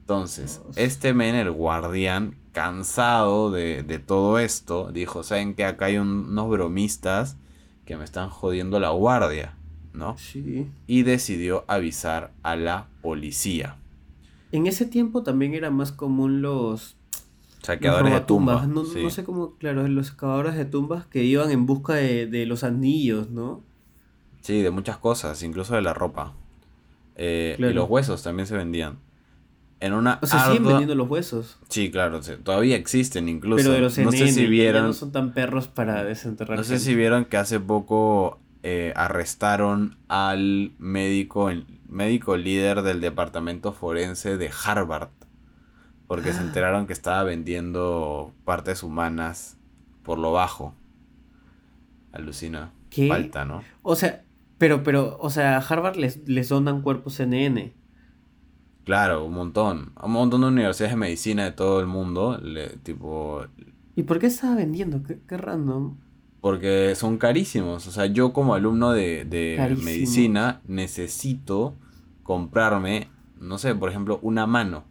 Entonces, 0.00 0.60
este 0.76 1.14
men, 1.14 1.34
el 1.34 1.50
guardián, 1.50 2.36
cansado 2.52 3.50
de, 3.50 4.02
todo 4.06 4.38
esto, 4.38 4.92
dijo, 4.92 5.22
¿saben 5.22 5.54
que 5.54 5.64
acá 5.64 5.86
hay 5.86 5.96
unos 5.96 6.50
bromistas 6.50 7.38
que 7.86 7.96
me 7.96 8.04
están 8.04 8.28
jodiendo 8.28 8.78
la 8.78 8.90
guardia? 8.90 9.56
¿No? 9.94 10.18
Sí. 10.18 10.68
Y 10.86 11.02
decidió 11.04 11.64
avisar 11.66 12.32
a 12.42 12.56
la 12.56 12.88
policía. 13.00 13.76
En 14.52 14.66
ese 14.66 14.84
tiempo 14.84 15.22
también 15.22 15.54
era 15.54 15.70
más 15.70 15.90
común 15.90 16.42
los... 16.42 16.96
Saqueadores 17.64 18.12
de 18.12 18.20
tumbas. 18.20 18.68
No, 18.68 18.84
sé 18.84 19.24
cómo, 19.24 19.56
claro, 19.56 19.88
los 19.88 20.08
excavadores 20.08 20.54
de 20.54 20.66
tumbas 20.66 21.06
que 21.06 21.24
iban 21.24 21.50
en 21.50 21.66
busca 21.66 21.94
de, 21.94 22.46
los 22.46 22.62
anillos, 22.62 23.30
¿no? 23.30 23.62
Sí, 24.42 24.60
de 24.62 24.70
muchas 24.70 24.98
cosas, 24.98 25.42
incluso 25.42 25.74
de 25.74 25.82
la 25.82 25.94
ropa. 25.94 26.34
Eh, 27.16 27.56
y 27.58 27.62
los 27.72 27.88
huesos 27.88 28.22
también 28.22 28.46
se 28.46 28.56
vendían 28.56 28.98
en 29.84 29.92
una 29.92 30.18
o 30.22 30.26
sea, 30.26 30.46
siguen 30.46 30.64
vendiendo 30.64 30.94
los 30.94 31.08
huesos. 31.08 31.58
Sí, 31.68 31.90
claro, 31.90 32.20
todavía 32.42 32.76
existen 32.76 33.28
incluso. 33.28 33.62
Pero 33.62 33.74
de 33.74 33.80
los 33.80 33.98
no 33.98 34.12
sé 34.12 34.28
si 34.28 34.46
vieron, 34.46 34.86
no 34.86 34.92
son 34.92 35.12
tan 35.12 35.32
perros 35.32 35.68
para 35.68 36.04
desenterrar. 36.04 36.56
No 36.56 36.64
sé 36.64 36.78
si 36.78 36.94
vieron 36.94 37.26
que 37.26 37.36
hace 37.36 37.60
poco 37.60 38.38
eh, 38.62 38.94
arrestaron 38.96 39.98
al 40.08 40.72
médico, 40.78 41.50
el 41.50 41.66
médico 41.88 42.36
líder 42.36 42.80
del 42.80 43.02
departamento 43.02 43.72
forense 43.72 44.38
de 44.38 44.50
Harvard. 44.64 45.10
Porque 46.06 46.32
se 46.32 46.40
enteraron 46.40 46.86
que 46.86 46.92
estaba 46.92 47.22
vendiendo 47.24 48.32
partes 48.44 48.82
humanas 48.82 49.56
por 50.02 50.18
lo 50.18 50.32
bajo. 50.32 50.74
Alucina. 52.12 52.72
¿Qué? 52.90 53.08
Falta, 53.08 53.44
¿no? 53.44 53.62
O 53.82 53.96
sea, 53.96 54.22
pero, 54.58 54.82
pero, 54.82 55.16
o 55.20 55.30
sea, 55.30 55.56
a 55.56 55.60
Harvard 55.60 55.96
les, 55.96 56.28
les 56.28 56.48
donan 56.48 56.82
cuerpos 56.82 57.20
NN. 57.20 57.72
Claro, 58.84 59.24
un 59.24 59.34
montón. 59.34 59.92
Un 60.02 60.12
montón 60.12 60.42
de 60.42 60.48
universidades 60.48 60.92
de 60.92 60.98
medicina 60.98 61.44
de 61.44 61.52
todo 61.52 61.80
el 61.80 61.86
mundo. 61.86 62.38
Le, 62.40 62.68
tipo. 62.82 63.44
¿Y 63.96 64.02
por 64.02 64.18
qué 64.18 64.26
estaba 64.26 64.54
vendiendo? 64.54 65.02
Qué, 65.02 65.36
random. 65.36 65.96
Porque 66.40 66.94
son 66.94 67.16
carísimos. 67.16 67.86
O 67.86 67.90
sea, 67.90 68.06
yo 68.06 68.32
como 68.32 68.54
alumno 68.54 68.92
de, 68.92 69.24
de 69.24 69.76
medicina 69.82 70.60
necesito 70.66 71.74
comprarme, 72.22 73.08
no 73.40 73.56
sé, 73.56 73.74
por 73.74 73.88
ejemplo, 73.88 74.18
una 74.22 74.46
mano. 74.46 74.84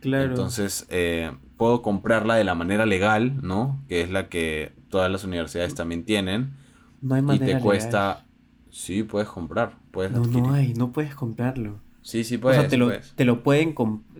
Claro. 0.00 0.30
Entonces, 0.30 0.86
eh, 0.90 1.32
puedo 1.56 1.82
comprarla 1.82 2.36
de 2.36 2.44
la 2.44 2.54
manera 2.54 2.86
legal, 2.86 3.38
¿no? 3.42 3.80
Que 3.88 4.02
es 4.02 4.10
la 4.10 4.28
que 4.28 4.72
todas 4.88 5.10
las 5.10 5.24
universidades 5.24 5.74
también 5.74 6.04
tienen. 6.04 6.54
No 7.00 7.14
hay 7.14 7.22
manera 7.22 7.52
Y 7.52 7.54
te 7.54 7.60
cuesta. 7.60 8.24
Sí, 8.70 9.02
puedes 9.02 9.28
comprar. 9.28 9.76
Puedes 9.90 10.12
no, 10.12 10.24
no 10.24 10.52
hay, 10.52 10.74
no 10.74 10.92
puedes 10.92 11.14
comprarlo. 11.14 11.78
Sí, 12.02 12.24
sí 12.24 12.38
puedes. 12.38 12.58
O 12.58 12.62
sea, 12.62 12.70
te, 12.70 12.76
lo, 12.76 12.90
te 13.16 13.24
lo, 13.24 13.42
pueden 13.42 13.74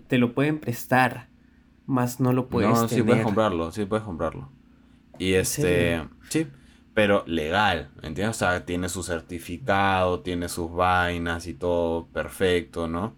te 0.09 0.19
lo 0.19 0.35
pueden 0.35 0.59
prestar, 0.59 1.29
más 1.87 2.21
no 2.21 2.33
lo 2.33 2.49
puedes 2.49 2.69
No, 2.69 2.88
sí 2.88 3.03
puedes 3.03 3.23
comprarlo, 3.23 3.71
sí 3.71 3.85
puedes 3.85 4.05
comprarlo. 4.05 4.51
Y 5.19 5.35
este, 5.35 6.03
sí, 6.29 6.47
pero 6.95 7.25
legal, 7.27 7.91
¿entiendes? 8.03 8.37
O 8.37 8.38
sea, 8.38 8.64
tiene 8.64 8.88
su 8.88 9.03
certificado, 9.03 10.21
tiene 10.21 10.49
sus 10.49 10.73
vainas 10.73 11.47
y 11.47 11.55
todo 11.55 12.07
perfecto, 12.07 12.88
¿no? 12.88 13.14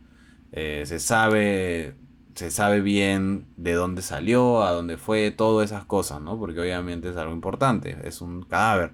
Eh, 0.53 0.83
se 0.87 0.99
sabe 0.99 1.95
se 2.41 2.51
sabe 2.51 2.81
bien 2.81 3.45
de 3.59 3.75
dónde 3.75 4.01
salió, 4.01 4.63
a 4.63 4.73
dónde 4.73 4.97
fue, 4.97 5.31
todas 5.31 5.71
esas 5.71 5.85
cosas, 5.85 6.23
¿no? 6.23 6.39
Porque 6.39 6.59
obviamente 6.59 7.11
es 7.11 7.17
algo 7.19 7.35
importante, 7.35 7.99
es 8.05 8.23
un 8.23 8.45
cadáver. 8.45 8.93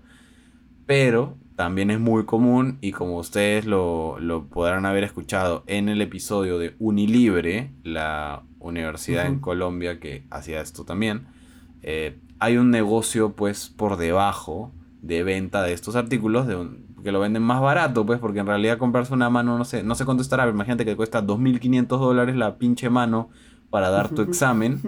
Pero 0.85 1.39
también 1.55 1.93
es 1.93 2.01
muy 2.01 2.25
común 2.25 2.79
y 2.81 2.91
como 2.91 3.19
ustedes 3.19 3.65
lo, 3.65 4.19
podrán 4.51 4.85
haber 4.85 5.05
escuchado 5.05 5.63
en 5.69 5.89
el 5.89 6.03
episodio 6.03 6.59
de 6.59 6.75
Unilibre, 6.81 7.71
la 7.85 8.43
universidad 8.59 9.27
en 9.27 9.39
Colombia 9.39 10.01
que 10.01 10.25
hacía 10.29 10.61
esto 10.61 10.85
también, 10.85 11.29
eh, 11.83 12.19
hay 12.41 12.57
un 12.57 12.73
negocio 12.73 13.37
pues 13.37 13.69
por 13.69 13.97
debajo 13.97 14.73
de 15.03 15.23
venta 15.23 15.63
de 15.63 15.73
estos 15.73 15.95
artículos 15.95 16.49
de 16.49 16.67
que 17.07 17.13
lo 17.13 17.21
venden 17.21 17.43
más 17.43 17.63
barato 17.63 18.05
pues 18.05 18.19
porque 18.19 18.41
en 18.41 18.47
realidad 18.47 18.77
comprarse 18.77 19.15
una 19.15 19.31
mano 19.31 19.57
no 19.57 19.65
sé, 19.65 19.83
no 19.83 19.95
sé 19.95 20.05
cuánto 20.05 20.23
estará, 20.23 20.47
imagínate 20.49 20.85
que 20.85 20.97
cuesta 20.97 21.25
2.500 21.25 21.87
dólares 21.87 22.37
la 22.37 22.59
pinche 22.59 22.91
mano 22.91 23.31
para 23.71 23.91
dar 23.91 24.11
tu 24.11 24.23
examen 24.29 24.81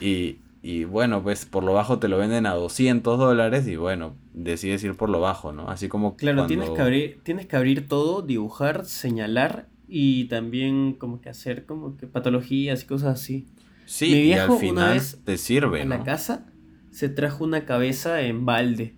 y, 0.00 0.38
y 0.62 0.84
bueno, 0.84 1.22
pues 1.22 1.44
por 1.44 1.64
lo 1.64 1.72
bajo 1.72 1.98
te 1.98 2.06
lo 2.06 2.18
venden 2.18 2.46
a 2.46 2.54
200 2.54 3.18
dólares 3.18 3.66
y 3.66 3.74
bueno, 3.74 4.14
decides 4.32 4.84
ir 4.84 4.96
por 4.96 5.10
lo 5.10 5.20
bajo, 5.20 5.52
¿no? 5.52 5.68
Así 5.68 5.88
como... 5.88 6.16
Claro, 6.16 6.46
tienes, 6.46 6.70
que 6.70 6.80
abrir, 6.80 7.20
tienes 7.24 7.46
que 7.46 7.56
abrir 7.56 7.88
todo, 7.88 8.22
dibujar, 8.22 8.84
señalar 8.84 9.66
y 9.88 10.26
también 10.26 10.92
como 10.92 11.20
que 11.20 11.30
hacer 11.30 11.66
como 11.66 11.96
que 11.96 12.06
patologías 12.06 12.84
y 12.84 12.86
cosas 12.86 13.20
así. 13.20 13.48
Sí, 13.86 14.06
y 14.06 14.32
al 14.34 14.52
final 14.52 15.02
te 15.24 15.36
sirve. 15.36 15.82
En 15.82 15.88
la 15.88 16.04
casa 16.04 16.46
se 16.92 17.08
trajo 17.08 17.42
una 17.42 17.64
cabeza 17.64 18.22
en 18.22 18.46
balde. 18.46 18.94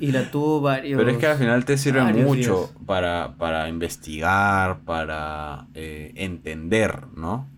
Y 0.00 0.12
la 0.12 0.30
tuvo 0.30 0.60
varios. 0.60 0.98
Pero 0.98 1.10
es 1.10 1.18
que 1.18 1.26
al 1.26 1.38
final 1.38 1.64
te 1.64 1.78
sirve 1.78 2.02
mucho 2.12 2.70
para, 2.86 3.34
para 3.38 3.68
investigar, 3.68 4.80
para 4.84 5.66
eh, 5.74 6.12
entender, 6.16 7.06
¿no? 7.14 7.48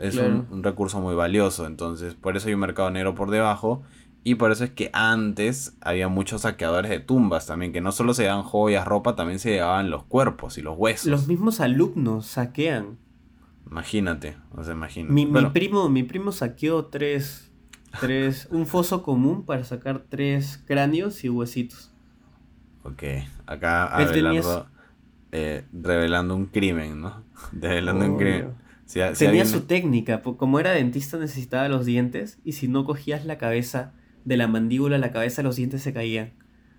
Es 0.00 0.16
un, 0.16 0.62
recurso 0.62 1.00
muy 1.00 1.14
valioso, 1.14 1.66
entonces 1.66 2.14
por 2.14 2.36
eso 2.36 2.48
hay 2.48 2.54
un 2.54 2.60
mercado 2.60 2.90
negro 2.90 3.14
por 3.14 3.30
debajo 3.30 3.82
y 4.24 4.34
por 4.36 4.50
eso 4.50 4.64
es 4.64 4.70
que 4.70 4.90
antes 4.92 5.76
había 5.80 6.08
muchos 6.08 6.40
saqueadores 6.40 6.90
de 6.90 6.98
tumbas 6.98 7.46
también, 7.46 7.72
que 7.72 7.80
no 7.80 7.92
solo 7.92 8.12
se 8.14 8.22
llevaban 8.22 8.42
joyas, 8.42 8.86
ropa, 8.86 9.14
también 9.14 9.38
se 9.38 9.50
llevaban 9.50 9.90
los 9.90 10.02
cuerpos 10.02 10.58
y 10.58 10.62
los 10.62 10.76
huesos. 10.76 11.06
Los 11.06 11.28
mismos 11.28 11.60
alumnos 11.60 12.26
saquean. 12.26 12.98
Imagínate, 13.70 14.36
o 14.56 14.64
sea, 14.64 14.74
imagínate. 14.74 15.12
Mi, 15.12 15.26
mi 15.26 15.46
primo, 15.50 15.88
mi 15.88 16.02
primo 16.02 16.32
saqueó 16.32 16.86
tres, 16.86 17.52
tres, 18.00 18.48
un 18.50 18.66
foso 18.66 19.02
común 19.02 19.44
para 19.44 19.64
sacar 19.64 20.04
tres 20.08 20.62
cráneos 20.66 21.24
y 21.24 21.28
huesitos. 21.28 21.92
Ok, 22.82 23.02
acá 23.46 23.86
Abelardo, 23.86 24.66
eh, 25.32 25.64
revelando 25.72 26.36
un 26.36 26.46
crimen, 26.46 27.00
¿no? 27.00 27.24
Revelando 27.52 28.04
un 28.04 28.16
crimen. 28.16 28.64
Tenía 29.18 29.46
su 29.46 29.62
técnica, 29.62 30.22
como 30.22 30.60
era 30.60 30.72
dentista 30.72 31.16
necesitaba 31.16 31.68
los 31.68 31.86
dientes 31.86 32.38
y 32.44 32.52
si 32.52 32.68
no 32.68 32.84
cogías 32.84 33.24
la 33.24 33.38
cabeza 33.38 33.92
de 34.24 34.36
la 34.36 34.46
mandíbula, 34.46 34.98
la 34.98 35.10
cabeza, 35.10 35.42
los 35.42 35.56
dientes 35.56 35.82
se 35.82 35.92
caían. 35.92 36.32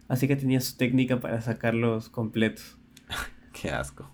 Así 0.07 0.27
que 0.27 0.35
tenía 0.35 0.61
su 0.61 0.77
técnica 0.77 1.19
para 1.19 1.41
sacarlos 1.41 2.09
completos. 2.09 2.77
Qué 3.53 3.71
asco. 3.71 4.09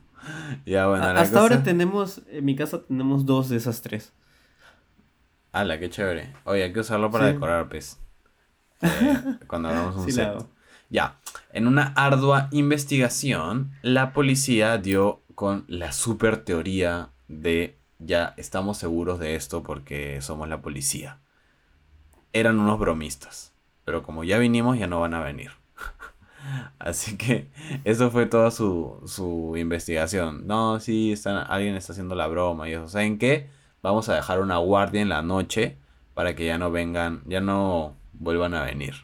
Ya, 0.65 0.87
bueno, 0.87 1.03
Hasta 1.03 1.39
ahora 1.39 1.63
tenemos, 1.63 2.21
en 2.29 2.45
mi 2.45 2.55
casa 2.55 2.83
tenemos 2.83 3.25
dos 3.25 3.49
de 3.49 3.57
esas 3.57 3.81
tres. 3.81 4.13
¡Hala, 5.51 5.79
qué 5.79 5.89
chévere! 5.89 6.33
Oye, 6.45 6.63
hay 6.63 6.73
que 6.73 6.79
usarlo 6.79 7.11
para 7.11 7.27
decorar, 7.27 7.69
pues. 7.69 7.97
Eh, 8.83 9.37
cuando 9.45 9.69
hagamos 9.69 9.95
un 9.95 10.11
set. 10.11 10.43
Ya, 10.89 11.19
en 11.53 11.67
una 11.67 11.93
ardua 11.95 12.47
investigación, 12.51 13.73
la 13.83 14.11
policía 14.11 14.79
dio 14.79 15.21
con 15.35 15.65
la 15.67 15.91
super 15.91 16.37
teoría 16.37 17.09
de 17.27 17.77
ya 17.99 18.33
estamos 18.37 18.77
seguros 18.77 19.19
de 19.19 19.35
esto 19.35 19.61
porque 19.61 20.19
somos 20.21 20.49
la 20.49 20.61
policía. 20.61 21.19
Eran 22.33 22.59
unos 22.59 22.79
bromistas, 22.79 23.53
pero 23.85 24.01
como 24.01 24.23
ya 24.23 24.39
vinimos 24.39 24.79
ya 24.79 24.87
no 24.87 24.99
van 24.99 25.13
a 25.13 25.21
venir. 25.21 25.51
Así 26.79 27.17
que 27.17 27.49
eso 27.83 28.09
fue 28.09 28.25
toda 28.25 28.49
su, 28.49 28.99
su 29.05 29.55
investigación. 29.57 30.47
No, 30.47 30.79
sí, 30.79 31.11
están, 31.11 31.45
alguien 31.47 31.75
está 31.75 31.93
haciendo 31.93 32.15
la 32.15 32.27
broma 32.27 32.67
y 32.67 32.73
eso. 32.73 32.87
¿Saben 32.87 33.19
qué? 33.19 33.47
Vamos 33.81 34.09
a 34.09 34.15
dejar 34.15 34.41
una 34.41 34.57
guardia 34.57 35.01
en 35.01 35.09
la 35.09 35.21
noche 35.21 35.77
para 36.13 36.35
que 36.35 36.45
ya 36.45 36.57
no 36.57 36.71
vengan, 36.71 37.23
ya 37.25 37.41
no 37.41 37.95
vuelvan 38.13 38.53
a 38.53 38.63
venir. 38.63 38.95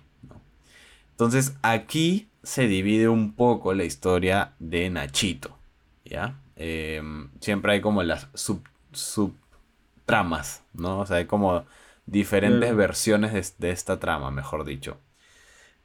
Entonces 1.11 1.57
aquí 1.63 2.29
se 2.43 2.67
divide 2.67 3.09
un 3.09 3.33
poco 3.33 3.73
la 3.73 3.83
historia 3.83 4.53
de 4.59 4.89
Nachito. 4.89 5.57
¿Ya? 6.05 6.39
Em, 6.55 7.29
siempre 7.41 7.73
hay 7.73 7.81
como 7.81 8.03
las 8.03 8.29
sub, 8.33 8.63
subtramas, 8.91 10.63
¿no? 10.73 10.99
O 10.99 11.05
sea, 11.05 11.17
hay 11.17 11.25
como 11.25 11.65
diferentes 12.05 12.75
versiones 12.75 13.55
de 13.57 13.71
esta 13.71 13.99
trama, 13.99 14.31
mejor 14.31 14.63
dicho. 14.63 14.99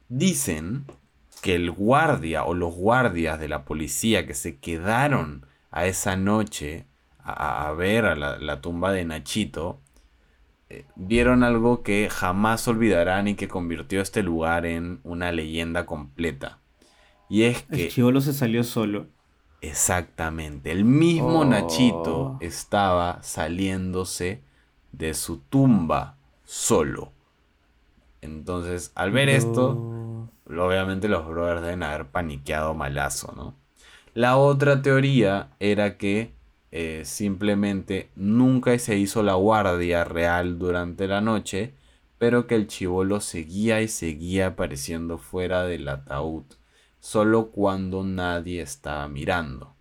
Dicen 0.07 0.85
que 1.41 1.55
el 1.55 1.71
guardia 1.71 2.45
o 2.45 2.53
los 2.53 2.73
guardias 2.73 3.39
de 3.39 3.49
la 3.49 3.65
policía 3.65 4.25
que 4.25 4.33
se 4.33 4.57
quedaron 4.59 5.45
a 5.71 5.85
esa 5.85 6.15
noche 6.15 6.85
a, 7.23 7.71
ver 7.73 8.05
a 8.05 8.15
la, 8.15 8.61
tumba 8.61 8.91
de 8.91 9.05
Nachito, 9.05 9.79
eh, 10.69 10.85
vieron 10.95 11.43
algo 11.43 11.83
que 11.83 12.09
jamás 12.09 12.67
olvidarán 12.67 13.27
y 13.27 13.35
que 13.35 13.47
convirtió 13.47 14.01
este 14.01 14.23
lugar 14.23 14.65
en 14.65 14.99
una 15.03 15.31
leyenda 15.31 15.85
completa. 15.85 16.59
Y 17.29 17.43
es 17.43 17.63
que... 17.63 17.85
El 17.85 17.91
chivolo 17.91 18.21
se 18.21 18.33
salió 18.33 18.63
solo. 18.63 19.07
Exactamente. 19.61 20.71
El 20.71 20.83
mismo 20.83 21.39
oh. 21.39 21.45
Nachito 21.45 22.37
estaba 22.41 23.23
saliéndose 23.23 24.43
de 24.91 25.13
su 25.13 25.37
tumba 25.37 26.17
solo. 26.43 27.13
Entonces, 28.21 28.91
al 28.95 29.11
ver 29.11 29.29
esto, 29.29 30.29
obviamente 30.45 31.07
los 31.07 31.27
brothers 31.27 31.61
deben 31.61 31.83
haber 31.83 32.07
paniqueado 32.07 32.73
malazo, 32.73 33.33
¿no? 33.35 33.55
La 34.13 34.37
otra 34.37 34.81
teoría 34.81 35.49
era 35.59 35.97
que 35.97 36.33
eh, 36.75 37.05
simplemente 37.05 38.09
nunca 38.15 38.75
se 38.79 38.97
hizo 38.97 39.21
la 39.21 39.35
guardia 39.35 40.03
real 40.05 40.57
durante 40.57 41.07
la 41.07 41.21
noche, 41.21 41.75
pero 42.17 42.47
que 42.47 42.55
el 42.55 42.65
chivolo 42.65 43.21
seguía 43.21 43.81
y 43.81 43.87
seguía 43.87 44.47
apareciendo 44.47 45.19
fuera 45.19 45.65
del 45.65 45.87
ataúd, 45.87 46.45
solo 46.99 47.51
cuando 47.51 48.03
nadie 48.03 48.63
estaba 48.63 49.07
mirando. 49.07 49.75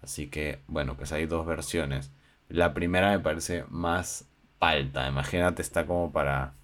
Así 0.00 0.28
que, 0.28 0.60
bueno, 0.68 0.96
pues 0.96 1.10
hay 1.10 1.26
dos 1.26 1.44
versiones. 1.44 2.12
La 2.48 2.72
primera 2.72 3.10
me 3.10 3.18
parece 3.18 3.64
más 3.68 4.28
palta, 4.60 5.08
imagínate, 5.08 5.60
está 5.60 5.86
como 5.86 6.12
para 6.12 6.54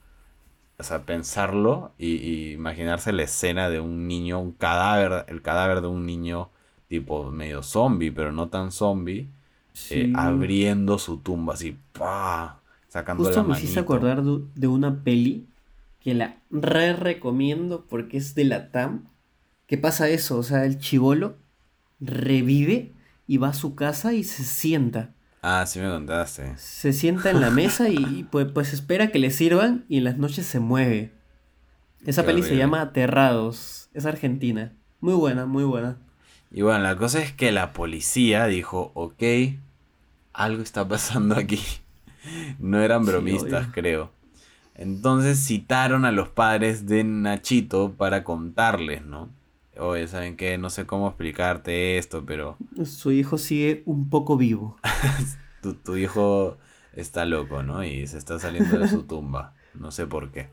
o 0.78 0.84
sea, 0.84 1.02
pensarlo 1.02 1.94
y, 1.98 2.52
imaginarse 2.52 3.12
la 3.12 3.24
escena 3.24 3.68
de 3.70 3.80
un 3.80 4.06
niño, 4.06 4.38
un 4.38 4.52
cadáver, 4.52 5.24
el 5.26 5.42
cadáver 5.42 5.80
de 5.80 5.88
un 5.88 6.06
niño 6.06 6.50
tipo 6.86 7.32
medio 7.32 7.64
zombie, 7.64 8.12
pero 8.12 8.30
no 8.30 8.50
tan 8.50 8.70
zombie, 8.70 9.30
eh, 9.90 10.12
abriendo 10.14 10.98
su 10.98 11.18
tumba 11.18 11.54
así, 11.54 11.76
¡pah! 11.92 12.60
sacando 12.88 13.24
Justo 13.24 13.42
me 13.42 13.58
hiciste 13.58 13.80
acordar 13.80 14.22
de, 14.22 14.66
una 14.68 15.02
peli 15.02 15.48
que 16.00 16.14
la 16.14 16.36
re 16.50 16.92
recomiendo 16.92 17.84
porque 17.88 18.16
es 18.16 18.34
de 18.36 18.44
la 18.44 18.70
TAM. 18.70 19.08
¿Qué 19.66 19.78
pasa 19.78 20.08
eso? 20.08 20.38
O 20.38 20.42
sea, 20.44 20.64
el 20.64 20.78
chivolo 20.78 21.36
revive 21.98 22.92
y 23.26 23.38
va 23.38 23.48
a 23.48 23.54
su 23.54 23.74
casa 23.74 24.12
y 24.12 24.22
se 24.22 24.44
sienta. 24.44 25.10
Ah, 25.42 25.64
sí 25.66 25.80
me 25.80 25.88
contaste. 25.88 26.56
Se 26.56 26.92
sienta 26.92 27.30
en 27.30 27.40
la 27.40 27.50
mesa 27.50 27.88
y 27.88 28.26
pues, 28.30 28.46
pues 28.52 28.72
espera 28.72 29.10
que 29.10 29.18
le 29.18 29.30
sirvan 29.30 29.84
y 29.88 29.98
en 29.98 30.04
las 30.04 30.16
noches 30.16 30.46
se 30.46 30.60
mueve. 30.60 31.12
Esa 32.06 32.24
peli 32.24 32.42
se 32.42 32.56
llama 32.56 32.80
Aterrados. 32.80 33.88
Es 33.92 34.06
argentina. 34.06 34.72
Muy 35.00 35.14
buena, 35.14 35.46
muy 35.46 35.64
buena. 35.64 35.98
Y 36.56 36.62
bueno, 36.62 36.84
la 36.84 36.96
cosa 36.96 37.20
es 37.20 37.32
que 37.32 37.50
la 37.50 37.72
policía 37.72 38.46
dijo, 38.46 38.92
ok, 38.94 39.24
algo 40.32 40.62
está 40.62 40.86
pasando 40.86 41.34
aquí. 41.34 41.60
No 42.58 42.80
eran 42.80 43.04
bromistas, 43.04 43.68
creo. 43.70 44.10
Entonces 44.74 45.38
citaron 45.44 46.06
a 46.06 46.12
los 46.12 46.30
padres 46.30 46.86
de 46.86 47.04
Nachito 47.04 47.92
para 47.92 48.24
contarles, 48.24 49.04
¿no? 49.04 49.28
Oye, 49.76 50.08
¿saben 50.08 50.38
qué? 50.38 50.56
No 50.56 50.70
sé 50.70 50.86
cómo 50.86 51.08
explicarte 51.08 51.98
esto, 51.98 52.24
pero... 52.24 52.56
Su 52.86 53.12
hijo 53.12 53.36
sigue 53.36 53.82
un 53.84 54.08
poco 54.08 54.38
vivo. 54.38 54.78
tu, 55.84 55.96
hijo 55.98 56.56
está 56.94 57.26
loco, 57.26 57.62
¿no? 57.62 57.84
Y 57.84 58.06
se 58.06 58.16
está 58.16 58.38
saliendo 58.38 58.78
de 58.78 58.88
su 58.88 59.02
tumba. 59.06 59.52
No 59.74 59.90
sé 59.90 60.06
por 60.06 60.30
qué. 60.30 60.48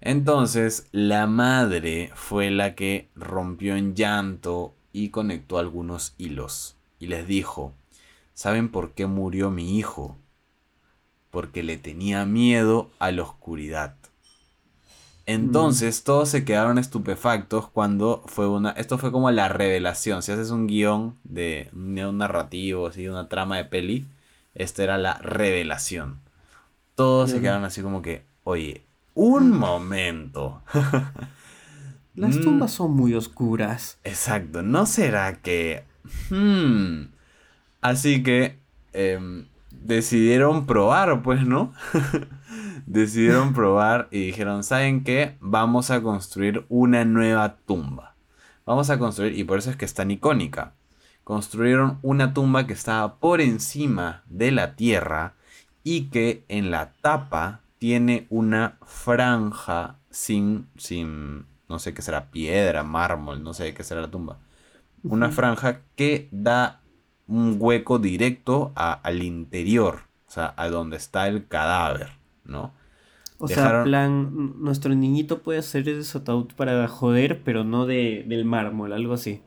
Entonces, 0.00 0.88
la 0.92 1.26
madre 1.26 2.12
fue 2.14 2.50
la 2.50 2.74
que 2.74 3.10
rompió 3.14 3.76
en 3.76 3.94
llanto 3.94 4.74
y 5.04 5.10
conectó 5.10 5.58
algunos 5.58 6.14
hilos. 6.18 6.76
Y 6.98 7.06
les 7.06 7.26
dijo, 7.26 7.72
¿saben 8.34 8.68
por 8.68 8.92
qué 8.92 9.06
murió 9.06 9.50
mi 9.50 9.78
hijo? 9.78 10.16
Porque 11.30 11.62
le 11.62 11.76
tenía 11.76 12.24
miedo 12.24 12.90
a 12.98 13.10
la 13.12 13.22
oscuridad. 13.22 13.94
Entonces 15.26 16.04
todos 16.04 16.30
se 16.30 16.44
quedaron 16.44 16.78
estupefactos 16.78 17.68
cuando 17.68 18.22
fue 18.26 18.48
una... 18.48 18.70
Esto 18.70 18.96
fue 18.96 19.12
como 19.12 19.30
la 19.30 19.48
revelación. 19.48 20.22
Si 20.22 20.32
haces 20.32 20.50
un 20.50 20.66
guion 20.66 21.18
de 21.22 21.68
un 21.74 22.18
narrativo, 22.18 22.86
así, 22.86 23.08
una 23.08 23.28
trama 23.28 23.58
de 23.58 23.66
peli, 23.66 24.06
esta 24.54 24.82
era 24.82 24.96
la 24.96 25.14
revelación. 25.18 26.18
Todos 26.94 27.30
se 27.30 27.40
quedaron 27.40 27.64
así 27.64 27.82
como 27.82 28.00
que, 28.00 28.24
oye, 28.44 28.82
un 29.14 29.50
momento. 29.50 30.62
Las 32.18 32.36
mm. 32.36 32.42
tumbas 32.42 32.72
son 32.72 32.94
muy 32.94 33.14
oscuras. 33.14 33.98
Exacto, 34.02 34.62
¿no 34.62 34.86
será 34.86 35.40
que... 35.40 35.84
Hmm. 36.30 37.10
Así 37.80 38.24
que 38.24 38.58
em, 38.92 39.46
decidieron 39.70 40.66
probar, 40.66 41.22
pues, 41.22 41.46
¿no? 41.46 41.72
decidieron 42.86 43.52
probar 43.52 44.08
y 44.10 44.26
dijeron, 44.26 44.64
¿saben 44.64 45.04
qué? 45.04 45.36
Vamos 45.40 45.92
a 45.92 46.02
construir 46.02 46.64
una 46.68 47.04
nueva 47.04 47.56
tumba. 47.66 48.16
Vamos 48.66 48.90
a 48.90 48.98
construir, 48.98 49.38
y 49.38 49.44
por 49.44 49.58
eso 49.58 49.70
es 49.70 49.76
que 49.76 49.84
es 49.84 49.94
tan 49.94 50.10
icónica. 50.10 50.74
Construyeron 51.22 51.98
una 52.02 52.34
tumba 52.34 52.66
que 52.66 52.72
estaba 52.72 53.16
por 53.16 53.40
encima 53.40 54.24
de 54.26 54.50
la 54.50 54.74
tierra 54.74 55.34
y 55.84 56.06
que 56.06 56.44
en 56.48 56.70
la 56.70 56.92
tapa 57.00 57.60
tiene 57.78 58.26
una 58.28 58.78
franja 58.84 59.98
sin, 60.10 60.66
sin, 60.76 61.46
no 61.68 61.78
sé 61.78 61.94
qué 61.94 62.02
será, 62.02 62.30
piedra, 62.30 62.82
mármol, 62.82 63.42
no 63.42 63.54
sé 63.54 63.74
qué 63.74 63.82
será 63.84 64.00
la 64.00 64.10
tumba. 64.10 64.38
Una 65.02 65.30
franja 65.30 65.82
que 65.96 66.28
da 66.32 66.80
un 67.26 67.56
hueco 67.58 67.98
directo 67.98 68.72
al 68.74 69.22
interior, 69.22 70.00
o 70.26 70.30
sea, 70.30 70.54
a 70.56 70.68
donde 70.68 70.96
está 70.96 71.28
el 71.28 71.46
cadáver, 71.46 72.08
¿no? 72.44 72.72
O 73.40 73.46
sea, 73.46 73.84
plan, 73.84 74.54
nuestro 74.60 74.94
niñito 74.94 75.42
puede 75.42 75.60
hacer 75.60 75.88
ese 75.88 76.18
ataúd 76.18 76.52
para 76.56 76.88
joder, 76.88 77.42
pero 77.44 77.62
no 77.62 77.86
de, 77.86 78.24
del 78.26 78.44
mármol, 78.44 78.92
algo 78.92 79.14
así. 79.14 79.42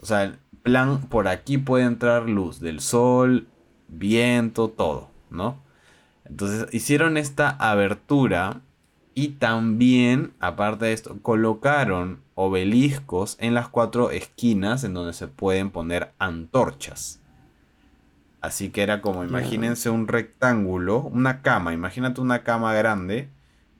O 0.00 0.06
sea, 0.06 0.36
plan, 0.62 1.02
por 1.02 1.28
aquí 1.28 1.58
puede 1.58 1.84
entrar 1.84 2.28
luz 2.28 2.58
del 2.58 2.80
sol, 2.80 3.46
viento, 3.86 4.68
todo, 4.68 5.10
¿no? 5.30 5.62
Entonces 6.24 6.66
hicieron 6.74 7.16
esta 7.16 7.50
abertura 7.50 8.62
y 9.14 9.28
también, 9.28 10.32
aparte 10.40 10.86
de 10.86 10.92
esto, 10.92 11.16
colocaron 11.22 12.20
obeliscos 12.34 13.36
en 13.40 13.54
las 13.54 13.68
cuatro 13.68 14.10
esquinas 14.10 14.82
en 14.82 14.94
donde 14.94 15.12
se 15.12 15.28
pueden 15.28 15.70
poner 15.70 16.12
antorchas. 16.18 17.20
Así 18.40 18.70
que 18.70 18.82
era 18.82 19.00
como, 19.00 19.24
imagínense 19.24 19.88
un 19.88 20.06
rectángulo, 20.06 20.98
una 20.98 21.40
cama, 21.40 21.72
imagínate 21.72 22.20
una 22.20 22.42
cama 22.42 22.74
grande 22.74 23.30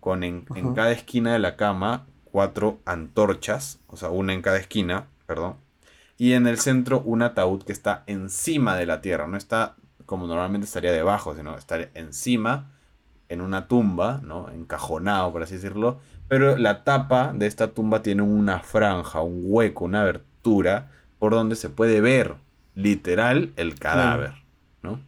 con 0.01 0.23
en, 0.23 0.45
cada 0.75 0.93
esquina 0.93 1.33
de 1.33 1.39
la 1.39 1.57
cama 1.57 2.07
cuatro 2.25 2.79
antorchas, 2.87 3.81
o 3.89 3.97
sea, 3.97 4.11
una 4.11 4.33
en 4.33 4.41
cada 4.41 4.57
esquina, 4.57 5.07
perdón, 5.27 5.57
y 6.17 6.33
en 6.33 6.47
el 6.47 6.59
centro 6.59 7.01
un 7.01 7.23
ataúd 7.23 7.63
que 7.63 7.73
está 7.73 8.05
encima 8.07 8.77
de 8.77 8.87
la 8.87 9.01
tierra, 9.01 9.27
no 9.27 9.37
está 9.37 9.77
como 10.07 10.27
normalmente 10.27 10.67
estaría 10.67 10.93
debajo, 10.93 11.35
sino 11.35 11.57
estar 11.57 11.91
encima, 11.95 12.71
en 13.29 13.41
una 13.41 13.69
tumba, 13.69 14.21
¿no? 14.23 14.51
Encajonado, 14.51 15.33
por 15.33 15.43
así 15.43 15.55
decirlo. 15.55 15.99
Pero 16.29 16.57
la 16.57 16.85
tapa 16.85 17.33
de 17.35 17.47
esta 17.47 17.69
tumba 17.73 18.03
tiene 18.03 18.23
una 18.23 18.61
franja, 18.61 19.21
un 19.21 19.43
hueco, 19.45 19.85
una 19.85 20.03
abertura, 20.03 20.91
por 21.19 21.33
donde 21.33 21.57
se 21.57 21.71
puede 21.71 22.01
ver, 22.01 22.35
literal, 22.75 23.53
el 23.57 23.79
cadáver, 23.79 24.33
¿no? 24.83 25.01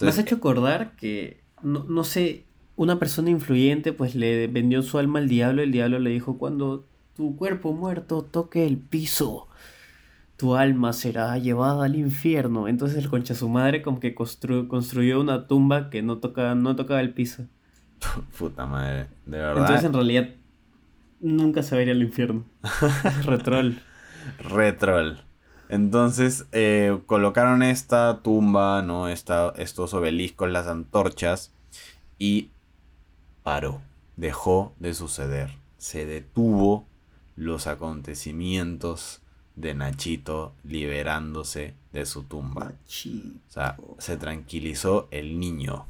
Me 0.00 0.08
has 0.08 0.18
hecho 0.18 0.36
acordar 0.36 0.92
que, 0.96 1.40
no, 1.62 1.84
no 1.84 2.04
sé, 2.04 2.44
una 2.76 2.98
persona 2.98 3.28
influyente 3.28 3.92
pues 3.92 4.14
le 4.14 4.46
vendió 4.46 4.82
su 4.82 4.98
alma 4.98 5.18
al 5.18 5.28
diablo, 5.28 5.62
el 5.62 5.72
diablo 5.72 5.98
le 5.98 6.10
dijo, 6.10 6.38
cuando 6.38 6.86
tu 7.14 7.36
cuerpo 7.36 7.74
muerto 7.74 8.22
toque 8.22 8.66
el 8.66 8.78
piso, 8.78 9.48
tu 10.40 10.56
alma 10.56 10.94
será 10.94 11.36
llevada 11.36 11.84
al 11.84 11.96
infierno. 11.96 12.66
Entonces 12.66 12.96
el 12.96 13.10
concha 13.10 13.34
su 13.34 13.50
madre 13.50 13.82
como 13.82 14.00
que 14.00 14.14
construyó 14.14 15.20
una 15.20 15.46
tumba 15.46 15.90
que 15.90 16.00
no 16.00 16.16
tocaba, 16.16 16.54
no 16.54 16.76
tocaba 16.76 17.02
el 17.02 17.12
piso. 17.12 17.44
Puta 18.38 18.64
madre, 18.64 19.08
de 19.26 19.36
verdad. 19.36 19.58
Entonces 19.58 19.84
en 19.84 19.92
realidad 19.92 20.28
nunca 21.20 21.62
se 21.62 21.76
vería 21.76 21.92
al 21.92 22.00
infierno. 22.00 22.46
Retrol. 23.26 23.82
Retrol. 24.38 25.20
Entonces 25.68 26.46
eh, 26.52 26.98
colocaron 27.04 27.62
esta 27.62 28.20
tumba, 28.22 28.80
¿no? 28.80 29.08
Esta, 29.08 29.52
estos 29.58 29.92
obeliscos, 29.92 30.50
las 30.50 30.66
antorchas. 30.68 31.52
Y 32.18 32.48
paró. 33.42 33.82
Dejó 34.16 34.72
de 34.78 34.94
suceder. 34.94 35.50
Se 35.76 36.06
detuvo 36.06 36.86
los 37.36 37.66
acontecimientos 37.66 39.20
de 39.60 39.74
Nachito 39.74 40.54
liberándose 40.64 41.74
de 41.92 42.06
su 42.06 42.24
tumba. 42.24 42.72
O 43.48 43.50
sea, 43.50 43.76
se 43.98 44.16
tranquilizó 44.16 45.08
el 45.10 45.38
niño. 45.38 45.86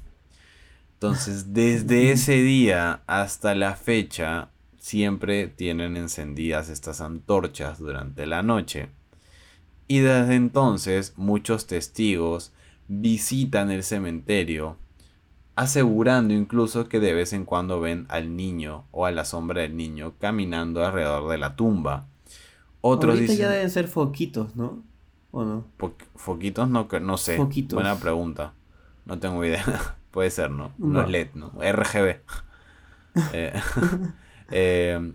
Entonces, 0.95 1.55
desde 1.55 2.13
ese 2.13 2.35
día 2.43 3.03
hasta 3.07 3.55
la 3.55 3.75
fecha, 3.75 4.51
siempre 4.79 5.47
tienen 5.47 5.97
encendidas 5.97 6.69
estas 6.69 7.01
antorchas 7.01 7.79
durante 7.79 8.27
la 8.27 8.43
noche. 8.43 8.89
Y 9.89 10.01
desde 10.01 10.35
entonces, 10.35 11.15
muchos 11.17 11.67
testigos 11.67 12.53
visitan 12.87 13.71
el 13.71 13.83
cementerio, 13.83 14.77
asegurando 15.55 16.35
incluso 16.35 16.89
que 16.89 17.01
de 17.01 17.15
vez 17.15 17.33
en 17.33 17.45
cuando 17.45 17.81
ven 17.81 18.07
al 18.09 18.37
niño 18.37 18.85
o 18.91 19.07
a 19.07 19.11
la 19.11 19.25
sombra 19.25 19.63
del 19.63 19.77
niño 19.77 20.15
caminando 20.19 20.85
alrededor 20.85 21.31
de 21.31 21.39
la 21.39 21.57
tumba. 21.57 22.07
Otros 22.81 23.15
Ahorita 23.15 23.35
ya 23.35 23.51
deben 23.51 23.71
ser 23.71 23.89
foquitos, 23.89 24.57
¿no? 24.57 24.83
¿O 25.33 25.45
no? 25.45 25.65
foquitos 26.17 26.69
no, 26.69 26.89
no 27.01 27.17
sé. 27.17 27.39
Buena 27.73 27.97
pregunta. 27.97 28.53
No 29.07 29.19
tengo 29.19 29.45
idea. 29.45 29.65
Puede 30.11 30.31
ser, 30.31 30.51
¿no? 30.51 30.73
No, 30.79 31.03
es 31.03 31.09
LED, 31.09 31.29
¿no? 31.35 31.53
RGB. 31.61 32.17
Eh, 33.33 33.53
eh, 34.53 35.13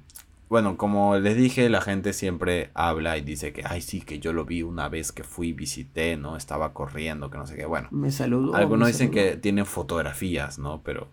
bueno, 0.50 0.76
como 0.76 1.18
les 1.18 1.38
dije, 1.38 1.70
la 1.70 1.80
gente 1.80 2.12
siempre 2.12 2.72
habla 2.74 3.18
y 3.18 3.22
dice 3.22 3.54
que, 3.54 3.64
ay, 3.66 3.82
sí, 3.82 4.02
que 4.02 4.20
yo 4.20 4.34
lo 4.34 4.44
vi 4.44 4.64
una 4.64 4.90
vez 4.90 5.14
que 5.14 5.24
fui, 5.24 5.54
visité, 5.54 6.18
¿no? 6.18 6.36
Estaba 6.36 6.74
corriendo, 6.74 7.32
que 7.32 7.38
no 7.38 7.48
sé 7.48 7.56
qué. 7.56 7.66
Bueno, 7.66 7.88
me 7.92 8.12
saludó. 8.12 8.54
Algunos 8.54 8.90
dicen 8.90 9.12
que 9.12 9.38
tienen 9.38 9.66
fotografías, 9.66 10.60
¿no? 10.60 10.82
Pero 10.84 11.08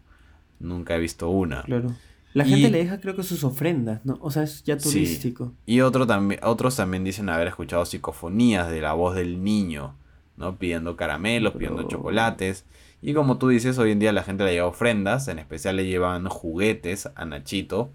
nunca 0.58 0.96
he 0.96 0.98
visto 0.98 1.30
una. 1.30 1.62
Claro. 1.62 1.94
La 2.34 2.44
gente 2.44 2.70
le 2.70 2.78
deja 2.78 3.00
creo 3.00 3.14
que 3.14 3.22
sus 3.22 3.44
ofrendas, 3.44 4.04
¿no? 4.04 4.18
O 4.20 4.30
sea, 4.30 4.42
es 4.42 4.62
ya 4.64 4.78
turístico. 4.78 5.52
Y 5.66 5.80
otro 5.80 6.06
también, 6.06 6.40
otros 6.42 6.76
también 6.76 7.04
dicen 7.04 7.28
haber 7.28 7.48
escuchado 7.48 7.84
psicofonías 7.84 8.70
de 8.70 8.80
la 8.80 8.94
voz 8.94 9.14
del 9.14 9.44
niño, 9.44 9.96
¿no? 10.36 10.56
Pidiendo 10.56 10.96
caramelos, 10.96 11.54
pidiendo 11.54 11.82
chocolates. 11.88 12.64
Y 13.02 13.14
como 13.14 13.38
tú 13.38 13.48
dices, 13.48 13.78
hoy 13.78 13.90
en 13.90 13.98
día 13.98 14.12
la 14.12 14.22
gente 14.22 14.44
le 14.44 14.52
lleva 14.52 14.68
ofrendas, 14.68 15.28
en 15.28 15.38
especial 15.38 15.76
le 15.76 15.86
llevan 15.86 16.26
juguetes 16.28 17.10
a 17.14 17.24
Nachito, 17.24 17.90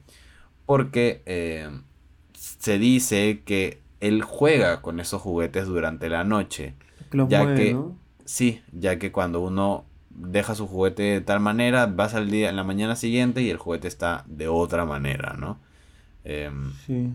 porque 0.65 1.23
eh, 1.25 1.69
se 2.33 2.77
dice 2.77 3.41
que 3.45 3.81
él 4.01 4.21
juega 4.21 4.81
con 4.81 4.99
esos 4.99 5.21
juguetes 5.21 5.65
durante 5.65 6.09
la 6.09 6.23
noche. 6.23 6.75
ya 7.29 7.55
que, 7.55 7.77
sí, 8.25 8.61
ya 8.71 8.99
que 8.99 9.11
cuando 9.11 9.41
uno 9.41 9.85
deja 10.17 10.55
su 10.55 10.67
juguete 10.67 11.03
de 11.03 11.21
tal 11.21 11.39
manera, 11.39 11.85
vas 11.85 12.15
al 12.15 12.29
día 12.29 12.49
en 12.49 12.55
la 12.55 12.63
mañana 12.63 12.95
siguiente 12.95 13.41
y 13.41 13.49
el 13.49 13.57
juguete 13.57 13.87
está 13.87 14.25
de 14.27 14.47
otra 14.47 14.85
manera, 14.85 15.35
¿no? 15.37 15.59
Em, 16.23 16.73
sí. 16.85 17.13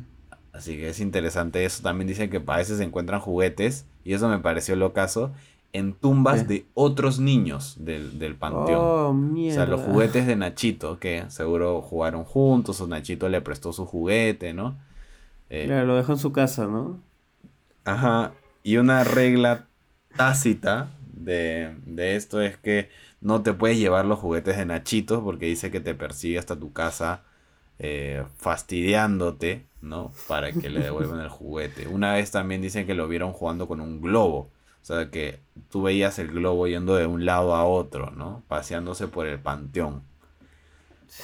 Así 0.53 0.77
que 0.77 0.89
es 0.89 1.01
interesante 1.01 1.65
eso. 1.65 1.83
También 1.83 2.09
dicen 2.09 2.31
que 2.31 2.43
a 2.47 2.57
veces 2.57 2.79
se 2.79 2.85
encuentran 2.85 3.21
juguetes, 3.21 3.87
y 4.05 4.13
eso 4.13 4.29
me 4.29 4.39
pareció 4.39 4.77
lo 4.77 4.93
caso, 4.93 5.33
en 5.73 5.95
tumbas 5.95 6.47
de 6.47 6.67
otros 6.75 7.19
niños 7.19 7.77
del, 7.79 8.19
del 8.19 8.37
panteón. 8.37 8.79
Oh, 8.79 9.09
o 9.11 9.51
sea, 9.51 9.65
los 9.67 9.81
juguetes 9.81 10.27
de 10.27 10.37
Nachito, 10.37 10.99
que 10.99 11.25
seguro 11.29 11.81
jugaron 11.81 12.25
juntos, 12.25 12.81
o 12.81 12.87
Nachito 12.87 13.29
le 13.29 13.41
prestó 13.41 13.73
su 13.73 13.87
juguete, 13.87 14.53
¿no? 14.53 14.77
Eh, 15.49 15.65
claro, 15.67 15.87
lo 15.87 15.97
dejó 15.97 16.13
en 16.13 16.19
su 16.19 16.33
casa, 16.33 16.67
¿no? 16.67 17.01
Ajá. 17.85 18.33
Y 18.63 18.77
una 18.77 19.03
regla 19.03 19.67
tácita 20.17 20.91
de, 21.25 21.75
esto 21.97 22.41
es 22.41 22.57
que 22.57 22.91
no 23.21 23.43
te 23.43 23.53
puedes 23.53 23.79
llevar 23.79 24.05
los 24.05 24.19
juguetes 24.19 24.57
de 24.57 24.67
Nachito 24.67 25.23
porque 25.23 25.47
dice 25.47 25.71
que 25.71 25.81
te 25.81 25.95
persigue 25.95 26.39
hasta 26.39 26.59
tu 26.59 26.73
casa 26.73 27.23
eh, 27.79 28.25
fastidiándote, 28.39 29.67
¿no? 29.81 30.13
Para 30.29 30.53
que 30.53 30.71
le 30.71 30.81
devuelvan 30.81 31.21
el 31.21 31.29
juguete. 31.29 31.89
Una 31.89 32.15
vez 32.15 32.31
también 32.31 32.63
dicen 32.63 32.87
que 32.87 32.95
lo 32.95 33.09
vieron 33.09 33.33
jugando 33.33 33.67
con 33.69 33.81
un 33.81 34.01
globo. 34.01 34.51
O 34.83 34.85
sea, 34.85 35.11
que 35.11 35.39
tú 35.71 35.83
veías 35.83 36.19
el 36.19 36.29
globo 36.29 36.67
yendo 36.67 36.97
de 36.97 37.07
un 37.07 37.25
lado 37.25 37.55
a 37.55 37.65
otro, 37.65 38.11
¿no? 38.11 38.43
Paseándose 38.49 39.07
por 39.07 39.27
el 39.27 39.39
panteón. 39.39 40.03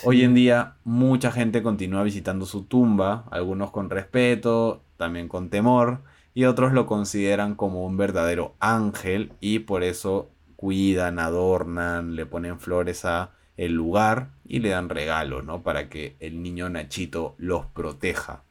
Hoy 0.05 0.23
en 0.23 0.35
día 0.35 0.75
mucha 0.85 1.33
gente 1.33 1.63
continúa 1.63 2.03
visitando 2.03 2.47
su 2.47 2.65
tumba, 2.65 3.25
algunos 3.31 3.71
con 3.71 3.91
respeto, 3.91 4.83
también 4.97 5.29
con 5.29 5.49
temor, 5.49 6.03
y 6.39 6.45
otros 6.45 6.73
lo 6.73 6.87
consideran 6.87 7.57
como 7.57 7.85
un 7.85 7.97
verdadero 7.97 8.55
ángel 8.61 9.33
y 9.41 9.59
por 9.59 9.83
eso 9.83 10.31
cuidan, 10.55 11.19
adornan, 11.19 12.15
le 12.15 12.27
ponen 12.27 12.61
flores 12.61 13.05
a 13.05 13.33
el 13.57 13.73
lugar 13.73 14.29
y 14.47 14.61
le 14.61 14.69
dan 14.69 14.89
regalos, 14.89 15.45
¿no? 15.45 15.65
Para 15.65 15.89
que 15.89 16.15
el 16.21 16.41
niño 16.41 16.69
Nachito 16.69 17.35
los 17.39 17.67
proteja. 17.67 18.45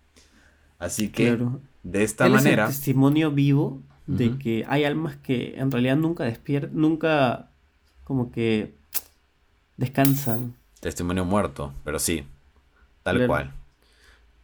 Así 0.79 1.07
que 1.13 1.39
de 1.83 2.03
esta 2.03 2.27
manera... 2.27 2.65
Es 2.65 2.71
el 2.71 2.75
testimonio 2.75 3.31
vivo 3.31 3.81
de 4.05 4.37
que 4.37 4.65
hay 4.67 4.83
almas 4.83 5.15
que 5.15 5.55
en 5.55 5.71
realidad 5.71 5.95
nunca 5.95 6.25
despiertan, 6.25 6.71
nunca 6.73 7.51
como 8.03 8.33
que 8.33 8.73
descansan. 9.77 10.55
Testimonio 10.81 11.23
muerto, 11.23 11.71
pero 11.85 11.99
sí, 11.99 12.25
tal 13.03 13.25
cual. 13.27 13.53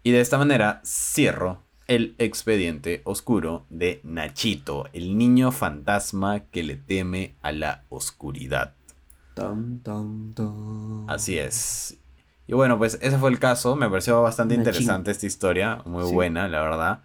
Y 0.01 0.11
de 0.11 0.21
esta 0.21 0.37
manera 0.37 0.79
cierro 0.85 1.59
el 1.87 2.15
expediente 2.17 3.01
oscuro 3.05 3.65
de 3.69 3.99
Nachito, 4.03 4.87
el 4.93 5.17
niño 5.17 5.51
fantasma 5.51 6.41
que 6.51 6.63
le 6.63 6.75
teme 6.75 7.35
a 7.41 7.51
la 7.51 7.83
oscuridad. 7.89 8.73
Así 11.07 11.37
es. 11.37 11.97
Y 12.47 12.53
bueno, 12.53 12.77
pues 12.77 12.99
ese 13.01 13.17
fue 13.17 13.29
el 13.29 13.39
caso. 13.39 13.75
Me 13.75 13.89
pareció 13.89 14.21
bastante 14.21 14.55
interesante 14.55 15.11
esta 15.11 15.25
historia. 15.25 15.81
Muy 15.85 16.11
buena, 16.11 16.47
la 16.47 16.61
verdad. 16.61 16.99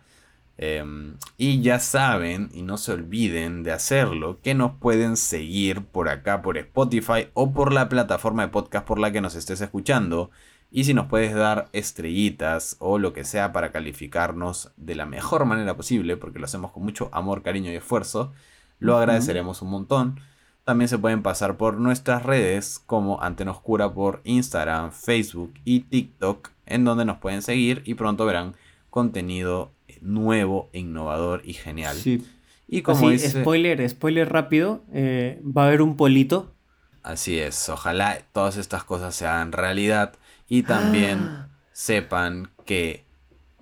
Em, 0.60 1.16
y 1.36 1.62
ya 1.62 1.78
saben, 1.78 2.50
y 2.52 2.62
no 2.62 2.78
se 2.78 2.92
olviden 2.92 3.62
de 3.62 3.70
hacerlo, 3.70 4.40
que 4.42 4.54
nos 4.54 4.72
pueden 4.72 5.16
seguir 5.16 5.84
por 5.84 6.08
acá, 6.08 6.42
por 6.42 6.58
Spotify 6.58 7.28
o 7.34 7.52
por 7.52 7.72
la 7.72 7.88
plataforma 7.88 8.42
de 8.42 8.48
podcast 8.48 8.84
por 8.84 8.98
la 8.98 9.12
que 9.12 9.20
nos 9.20 9.36
estés 9.36 9.60
escuchando. 9.60 10.30
Y 10.70 10.84
si 10.84 10.92
nos 10.92 11.06
puedes 11.06 11.34
dar 11.34 11.68
estrellitas 11.72 12.76
o 12.78 12.98
lo 12.98 13.12
que 13.12 13.24
sea 13.24 13.52
para 13.52 13.72
calificarnos 13.72 14.70
de 14.76 14.94
la 14.94 15.06
mejor 15.06 15.44
manera 15.46 15.76
posible, 15.76 16.16
porque 16.16 16.38
lo 16.38 16.44
hacemos 16.44 16.72
con 16.72 16.82
mucho 16.82 17.08
amor, 17.12 17.42
cariño 17.42 17.72
y 17.72 17.76
esfuerzo, 17.76 18.32
lo 18.78 18.96
agradeceremos 18.96 19.62
un 19.62 19.70
montón. 19.70 20.20
También 20.64 20.88
se 20.88 20.98
pueden 20.98 21.22
pasar 21.22 21.56
por 21.56 21.78
nuestras 21.78 22.22
redes 22.22 22.78
como 22.84 23.22
Antena 23.22 23.52
Oscura 23.52 23.94
por 23.94 24.20
Instagram, 24.24 24.92
Facebook 24.92 25.54
y 25.64 25.80
TikTok, 25.80 26.50
en 26.66 26.84
donde 26.84 27.06
nos 27.06 27.16
pueden 27.16 27.40
seguir 27.40 27.82
y 27.86 27.94
pronto 27.94 28.26
verán 28.26 28.54
contenido 28.90 29.72
nuevo, 30.02 30.68
innovador 30.74 31.40
y 31.44 31.54
genial. 31.54 31.96
Sí. 31.96 32.26
Y 32.66 32.82
como 32.82 33.08
dice... 33.08 33.40
spoiler, 33.40 33.88
spoiler 33.88 34.30
rápido, 34.30 34.84
eh, 34.92 35.40
va 35.42 35.64
a 35.64 35.66
haber 35.68 35.80
un 35.80 35.96
polito. 35.96 36.52
Así 37.02 37.38
es, 37.38 37.70
ojalá 37.70 38.18
todas 38.32 38.58
estas 38.58 38.84
cosas 38.84 39.14
sean 39.14 39.52
realidad. 39.52 40.12
Y 40.48 40.62
también 40.62 41.18
ah. 41.20 41.48
sepan 41.72 42.50
que 42.64 43.04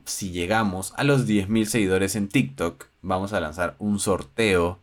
si 0.04 0.30
llegamos 0.30 0.94
a 0.96 1.04
los 1.04 1.26
10.000 1.26 1.64
seguidores 1.64 2.16
en 2.16 2.28
TikTok, 2.28 2.86
vamos 3.02 3.32
a 3.32 3.40
lanzar 3.40 3.76
un 3.78 3.98
sorteo 3.98 4.80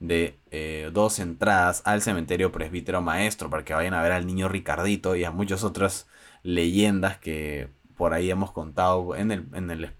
de 0.00 0.38
eh, 0.50 0.90
dos 0.92 1.18
entradas 1.18 1.82
al 1.84 2.02
cementerio 2.02 2.50
presbítero 2.50 3.02
maestro 3.02 3.50
para 3.50 3.64
que 3.64 3.74
vayan 3.74 3.94
a 3.94 4.02
ver 4.02 4.12
al 4.12 4.26
niño 4.26 4.48
Ricardito 4.48 5.14
y 5.14 5.24
a 5.24 5.30
muchas 5.30 5.62
otras 5.62 6.08
leyendas 6.42 7.18
que 7.18 7.68
por 7.96 8.14
ahí 8.14 8.30
hemos 8.30 8.50
contado 8.50 9.14
en 9.14 9.30
el, 9.30 9.46
en 9.52 9.70
el 9.70 9.90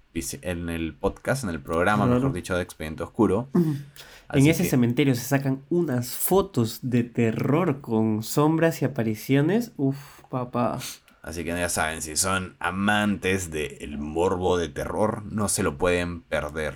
en 0.43 0.69
el 0.69 0.95
podcast, 0.95 1.45
en 1.45 1.51
el 1.51 1.61
programa, 1.61 2.05
mejor 2.07 2.33
dicho, 2.33 2.55
de 2.55 2.63
Expediente 2.63 3.03
Oscuro. 3.03 3.49
en 3.55 4.47
ese 4.47 4.65
cementerio 4.65 5.15
se 5.15 5.23
sacan 5.23 5.63
unas 5.71 6.11
fotos 6.11 6.81
de 6.83 7.03
terror 7.03 7.81
con 7.81 8.23
sombras 8.23 8.83
y 8.83 8.85
apariciones. 8.85 9.73
Uf, 9.79 9.97
papá. 10.29 10.79
Así 11.23 11.45
que 11.45 11.51
ya 11.51 11.69
saben, 11.69 12.03
si 12.03 12.17
son 12.17 12.57
amantes 12.59 13.53
del 13.53 13.97
morbo 13.97 14.59
de 14.59 14.69
terror, 14.69 15.25
no 15.25 15.49
se 15.49 15.63
lo 15.63 15.79
pueden 15.79 16.23
perder. 16.23 16.75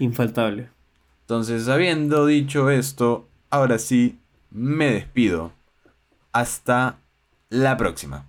Infaltable. 0.00 0.70
Entonces, 1.20 1.68
habiendo 1.68 2.26
dicho 2.26 2.68
esto, 2.68 3.28
ahora 3.48 3.78
sí, 3.78 4.18
me 4.50 4.90
despido. 4.90 5.52
Hasta 6.32 6.98
la 7.48 7.76
próxima. 7.76 8.26